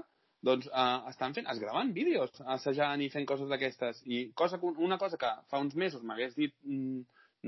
[0.47, 4.03] doncs uh, estan fent, es graven vídeos, assajant i fent coses d'aquestes.
[4.07, 7.01] I cosa, una cosa que fa uns mesos m'hagués dit mm,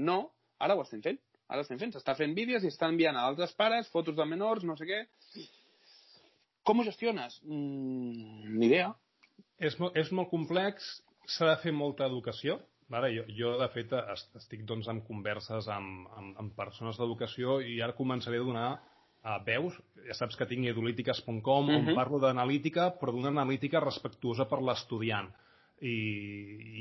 [0.09, 0.19] no,
[0.59, 1.21] ara ho estem fent.
[1.49, 4.67] Ara estem fent, s'està fent vídeos i estan enviant a altres pares fotos de menors,
[4.69, 4.99] no sé què.
[6.67, 7.39] Com ho gestiones?
[7.47, 8.91] Mm, ni idea.
[9.59, 10.91] És, és molt complex,
[11.31, 12.59] s'ha de fer molta educació,
[12.89, 13.93] Vale, jo, jo, de fet,
[14.41, 18.69] estic doncs, en converses amb, amb, amb persones d'educació i ara començaré a donar
[19.29, 19.77] a veus.
[20.07, 21.79] Ja saps que tinc edolítiques.com uh -huh.
[21.79, 21.95] on mhm.
[21.95, 25.29] parlo d'analítica, però d'una analítica respectuosa per l'estudiant.
[25.81, 25.95] I,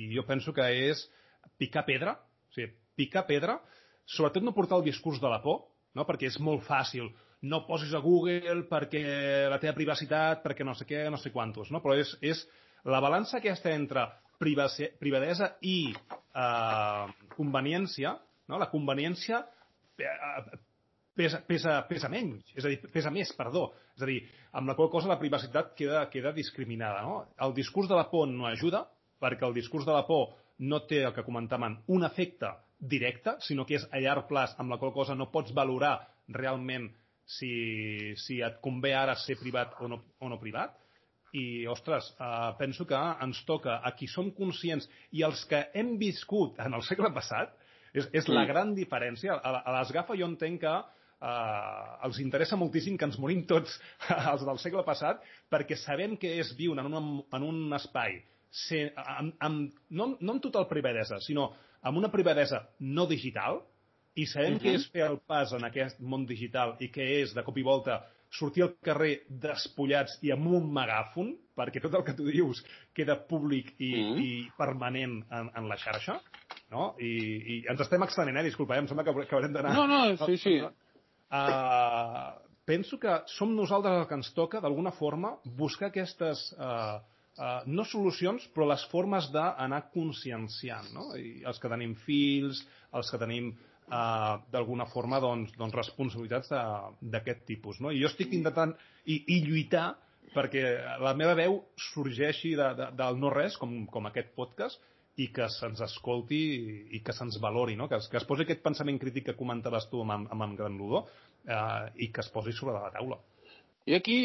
[0.09, 1.09] I jo penso que és
[1.57, 3.59] picar pedra, o sigui, picar pedra,
[4.05, 6.05] sobretot no portar el discurs de la por, no?
[6.05, 10.85] perquè és molt fàcil no posis a Google perquè la teva privacitat, perquè no sé
[10.85, 11.81] què, no sé quantos, no?
[11.83, 12.47] però és, és
[12.85, 14.07] la balança aquesta entre
[14.39, 18.13] privadesa i eh, conveniència,
[18.47, 18.59] no?
[18.61, 19.41] la conveniència
[19.97, 20.59] eh,
[21.17, 23.71] pesa, pesa, pesa menys, és a dir, pesa més, perdó.
[23.97, 24.19] És a dir,
[24.57, 27.01] amb la qual cosa la privacitat queda, queda discriminada.
[27.07, 27.23] No?
[27.43, 28.85] El discurs de la por no ajuda,
[29.21, 33.65] perquè el discurs de la por no té el que comentàvem, un efecte directe, sinó
[33.65, 35.97] que és a llarg plaç, amb la qual cosa no pots valorar
[36.33, 36.91] realment
[37.27, 40.75] si, si et convé ara ser privat o no, o no privat
[41.33, 45.97] i, ostres, eh, penso que ens toca a qui som conscients i els que hem
[45.99, 47.55] viscut en el segle passat,
[47.93, 49.35] és, és la gran diferència.
[49.35, 53.77] A, a l'esgafa jo entenc que eh, els interessa moltíssim que ens morim tots
[54.31, 58.21] els del segle passat perquè sabem que és viure en un, en un espai
[58.51, 61.51] ser, amb, amb, no, no amb total privadesa, sinó
[61.85, 63.61] amb una privadesa no digital,
[64.17, 64.63] i sabem uh -huh.
[64.63, 67.63] què és fer el pas en aquest món digital i què és, de cop i
[67.63, 68.03] volta,
[68.33, 72.61] sortir al carrer despullats i amb un megàfon, perquè tot el que tu dius
[72.95, 74.17] queda públic i, mm.
[74.21, 76.19] i permanent en, en la xarxa,
[76.73, 76.91] no?
[77.01, 78.45] I, i ens estem extenent, eh?
[78.47, 78.83] Disculpa, eh?
[78.83, 79.73] em sembla que, que haurem d'anar...
[79.77, 80.57] No, no, sí, sí.
[81.27, 82.35] Uh,
[82.67, 86.49] penso que som nosaltres el que ens toca, d'alguna forma, buscar aquestes...
[86.59, 86.99] Uh,
[87.39, 91.09] uh, no solucions, però les formes d'anar conscienciant, no?
[91.17, 92.61] I els que tenim fills,
[92.97, 93.53] els que tenim
[93.87, 96.51] eh, d'alguna forma doncs, doncs responsabilitats
[97.01, 97.81] d'aquest tipus.
[97.83, 97.91] No?
[97.91, 98.75] I jo estic intentant
[99.05, 99.93] i, i lluitar
[100.35, 100.63] perquè
[101.01, 101.61] la meva veu
[101.93, 104.83] sorgeixi de, de, del no-res, com, com aquest podcast,
[105.17, 106.43] i que se'ns escolti
[106.93, 107.87] i que se'ns valori, no?
[107.89, 110.77] que, es, que es posi aquest pensament crític que comentaves tu amb, amb, amb Gran
[110.77, 111.07] Ludó
[111.47, 113.17] eh, i que es posi sobre la taula.
[113.87, 114.19] Jo aquí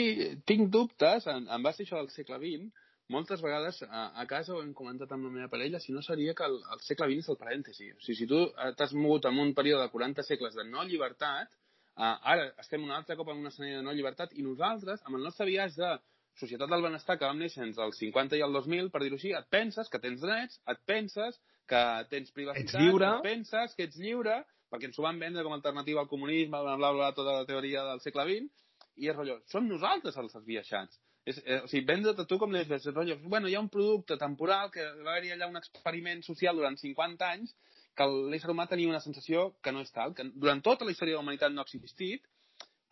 [0.45, 2.82] tinc dubtes, en, en base a això del segle XX,
[3.13, 6.35] moltes vegades a, a casa ho hem comentat amb la meva parella, si no seria
[6.39, 7.91] que el, el segle XX és el parèntesi.
[7.97, 8.41] O sigui, si tu
[8.79, 11.53] t'has mogut en un període de 40 segles de no llibertat,
[11.97, 15.21] uh, ara estem un altre cop en una escenari de no llibertat i nosaltres, amb
[15.21, 15.93] el nostre viatge de
[16.41, 19.35] societat del benestar que vam néixer entre els 50 i el 2000, per dir-ho així,
[19.37, 21.39] et penses que tens drets, et penses
[21.69, 23.11] que tens privacitat, ets lliure.
[23.19, 24.41] et penses que ets lliure,
[24.73, 27.49] perquè ens ho van vendre com a alternativa al comunisme, bla, bla, bla, tota la
[27.49, 28.63] teoria del segle XX,
[28.97, 31.01] i és rotllo, som nosaltres els esbiaixats.
[31.25, 33.71] És, eh, o sigui, vendre't a tu com les ves, rotllo, bueno, hi ha un
[33.71, 37.55] producte temporal que va haver-hi allà un experiment social durant 50 anys
[37.95, 41.15] que l'ésser humà tenia una sensació que no és tal, que durant tota la història
[41.15, 42.25] de la humanitat no ha existit,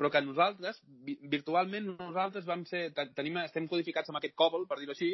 [0.01, 0.79] però que nosaltres,
[1.33, 5.11] virtualment nosaltres vam ser, tenim, estem codificats amb aquest còbol, per dir-ho així,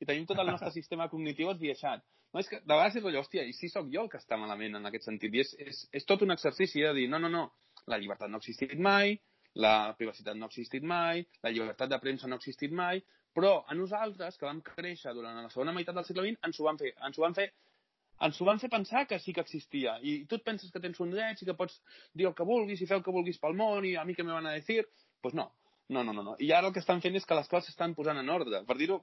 [0.00, 2.06] i tenim tot el nostre sistema cognitiu esbiaixat.
[2.32, 4.38] No, és que de vegades és allò, hòstia, i si sóc jo el que està
[4.40, 7.28] malament en aquest sentit, i és, és, és tot un exercici de dir, no, no,
[7.32, 7.42] no,
[7.90, 9.18] la llibertat no ha existit mai,
[9.54, 13.02] la privacitat no ha existit mai, la llibertat de premsa no ha existit mai,
[13.34, 16.66] però a nosaltres, que vam créixer durant la segona meitat del segle XX, ens ho
[16.66, 17.50] van fer, ens ho van fer
[18.26, 19.94] ens ho van fer pensar que sí que existia.
[20.04, 21.78] I tu et penses que tens un dret i que pots
[22.12, 24.26] dir el que vulguis i fer el que vulguis pel món i a mi que
[24.26, 24.82] me van a dir?
[24.82, 25.46] Doncs pues no.
[25.90, 26.36] No, no, no, no.
[26.38, 28.60] I ara el que estan fent és que les coses s'estan posant en ordre.
[28.68, 29.00] Per dir-ho,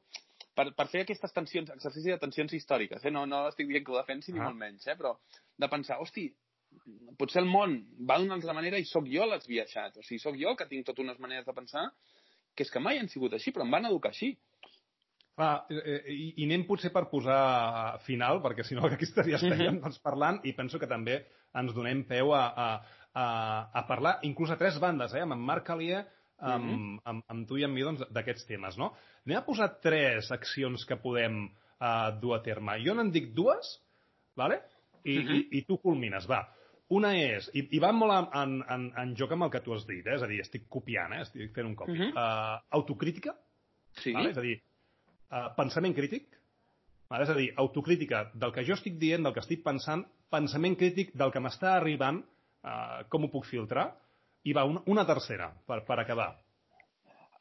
[0.56, 3.12] per, per fer aquestes tensions, exercici de tensions històriques, eh?
[3.12, 4.36] no, no estic dient que ho defensi ah.
[4.38, 4.96] ni molt menys, eh?
[4.96, 5.18] però
[5.60, 6.30] de pensar, hosti,
[7.18, 10.56] potser el món va d'una altra manera i sóc jo l'esbiaixat, o sigui, sóc jo
[10.56, 11.88] que tinc totes unes maneres de pensar
[12.58, 14.32] que és que mai han sigut així, però em van educar així.
[15.38, 19.54] Clar, eh, i, i anem potser per posar final, perquè si no aquí estaries mm
[19.54, 19.82] -hmm.
[19.84, 22.68] doncs, parlant, i penso que també ens donem peu a, a,
[23.14, 23.26] a,
[23.74, 26.06] a parlar, inclús a tres bandes, eh, amb en Marc Alier,
[26.40, 27.00] amb, mm -hmm.
[27.04, 28.94] amb, amb tu i amb mi, doncs, d'aquests temes, no?
[29.26, 32.80] Anem a posar tres accions que podem uh, dur a terme.
[32.84, 33.82] Jo n'en dic dues,
[34.36, 34.62] vale?
[35.04, 35.36] I, mm -hmm.
[35.52, 36.57] i, i tu culmines, va.
[36.96, 39.84] Una és, i, i va molt en, en, en joc amb el que tu has
[39.90, 40.16] dit, eh?
[40.16, 41.26] és a dir, estic copiant, eh?
[41.26, 41.98] estic fent un copi.
[41.98, 42.14] Mm -hmm.
[42.16, 43.36] uh, autocrítica,
[44.00, 44.14] sí.
[44.14, 44.32] vale?
[44.32, 44.62] és a dir,
[45.32, 46.30] uh, pensament crític,
[47.10, 47.24] vale?
[47.24, 51.14] és a dir, autocrítica del que jo estic dient, del que estic pensant, pensament crític
[51.14, 52.24] del que m'està arribant,
[52.64, 53.92] uh, com ho puc filtrar,
[54.44, 56.38] i va, una, una tercera, per, per acabar.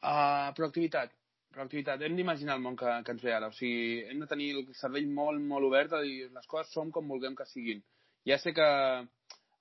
[0.02, 1.12] Uh, proactivitat.
[1.54, 2.02] Proactivitat.
[2.02, 3.48] Hem d'imaginar el món que, que ens ve ara.
[3.48, 6.90] O sigui, hem de tenir el cervell molt, molt obert a dir les coses som
[6.90, 7.82] com vulguem que siguin.
[8.26, 8.66] Ja sé que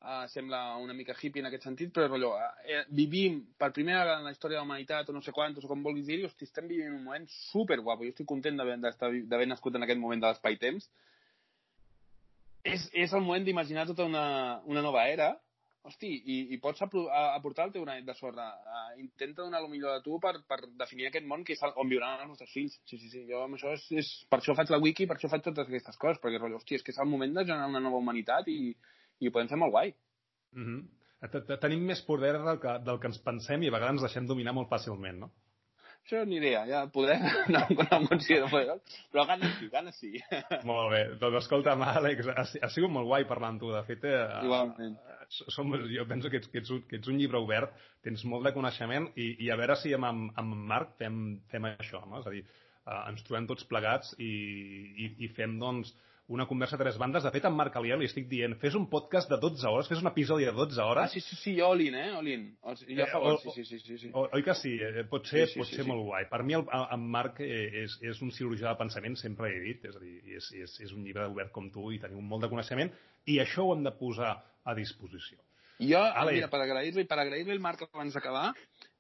[0.06, 4.22] uh, sembla una mica hippie en aquest sentit, però allò, uh, vivim per primera vegada
[4.22, 6.47] en la història de la humanitat, o no sé quantos, o com vulguis dir-hi, hosti,
[6.49, 8.06] estem vivint un moment super guapo.
[8.06, 10.89] Jo estic content d'haver nascut en aquest moment de l'espai-temps.
[12.66, 15.34] És, és el moment d'imaginar tota una, una nova era,
[15.86, 18.47] hosti, i, i pots aportar el teu granet de sorra.
[18.66, 21.89] Uh, intenta donar el millor de tu per, per definir aquest món que és on
[21.91, 22.80] viuran els nostres fills.
[22.89, 25.30] Sí, sí, sí, jo amb això és, és, per això faig la wiki, per això
[25.32, 28.01] faig totes aquestes coses, perquè, hosti, és que és el moment de generar una nova
[28.01, 28.74] humanitat i,
[29.20, 29.93] i ho podem fer molt guai.
[30.55, 31.57] Mm -hmm.
[31.61, 34.53] Tenim més poder del que, del que ens pensem i a vegades ens deixem dominar
[34.53, 35.32] molt fàcilment, no?
[36.05, 37.16] Això ni idea, ja poder
[37.53, 38.76] no, no em considero poder,
[39.09, 40.11] però gana sí, gana sí.
[40.70, 44.05] Molt bé, doncs escolta'm, Àlex, ha, ha sigut molt guai parlar amb tu, de fet,
[44.05, 44.99] eh, Igualment.
[45.49, 47.74] Som, jo penso que ets, que, ets un, que ets un llibre obert,
[48.05, 51.66] tens molt de coneixement i, i a veure si amb, amb, amb Marc fem, fem
[51.72, 52.22] això, no?
[52.22, 52.43] és a dir,
[52.86, 54.30] eh, ens trobem tots plegats i,
[55.07, 55.95] i, i fem, doncs,
[56.28, 57.23] una conversa a tres bandes.
[57.23, 60.01] De fet, en Marc Aliel li estic dient, fes un podcast de 12 hores, fes
[60.01, 61.03] un episodi de 12 hores.
[61.03, 62.11] Ah, sí, sí, sí, jo Olin, eh?
[62.17, 62.47] Olin.
[62.63, 63.80] Jo a favor, sí, sí, sí.
[63.80, 64.11] sí, sí.
[64.13, 64.73] oi que sí?
[64.82, 66.07] Eh, pot ser, sí, sí, pot sí, ser sí, molt sí.
[66.09, 66.23] guai.
[66.32, 66.65] Per mi, el,
[66.97, 70.17] en Marc eh, és, és un cirurgià de pensament, sempre he dit, és a dir,
[70.39, 72.89] és, és, és un llibre obert com tu i tenim molt de coneixement,
[73.30, 74.34] i això ho hem de posar
[74.65, 75.38] a disposició.
[75.78, 76.38] Jo, Ale.
[76.39, 78.49] mira, per agrair-li per agrair el Marc abans d'acabar,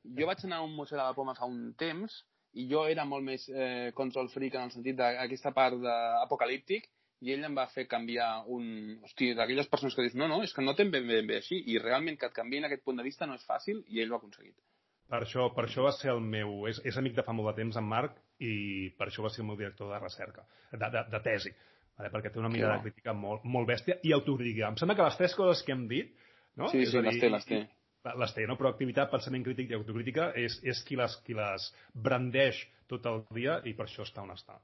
[0.05, 2.21] jo vaig anar a un museu de la Poma fa un temps
[2.59, 6.85] i jo era molt més eh, control freak en el sentit d'aquesta part d'apocalíptic
[7.23, 8.65] i ell em va fer canviar un...
[9.05, 11.61] Hosti, d'aquelles persones que dius, no, no, és que no t'hem ben, ben bé així,
[11.71, 14.17] i realment que et canviïn aquest punt de vista no és fàcil, i ell ho
[14.17, 14.57] ha aconseguit.
[15.05, 16.65] Per això, per això va ser el meu...
[16.69, 19.43] És, és amic de fa molt de temps, en Marc, i per això va ser
[19.43, 21.53] el meu director de recerca, de, de, de tesi,
[21.95, 22.11] vale?
[22.13, 24.71] perquè té una mirada sí, crítica molt, molt bèstia i autocrítica.
[24.73, 26.13] Em sembla que les tres coses que hem dit...
[26.55, 26.69] No?
[26.71, 27.65] Sí, sí, les té, les té.
[28.05, 28.55] Les té, no?
[28.55, 33.57] Proactivitat, pensament crític i autocrítica és, és qui, les, qui les brandeix tot el dia
[33.67, 34.55] i per això està on està.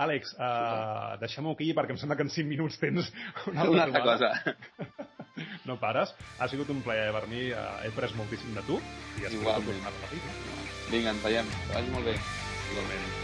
[0.00, 3.10] Àlex, uh, deixem-ho aquí perquè em sembla que en 5 minuts tens
[3.50, 4.30] una altra, una altra cosa.
[5.68, 6.14] no pares.
[6.38, 7.48] Ha sigut un plaer per mi.
[7.52, 8.80] Uh, he pres moltíssim de tu.
[9.20, 10.22] I espero tornar a repetir.
[10.92, 11.56] Vinga, ens veiem.
[11.66, 12.16] Que vagi molt bé.
[12.70, 13.19] Igualment.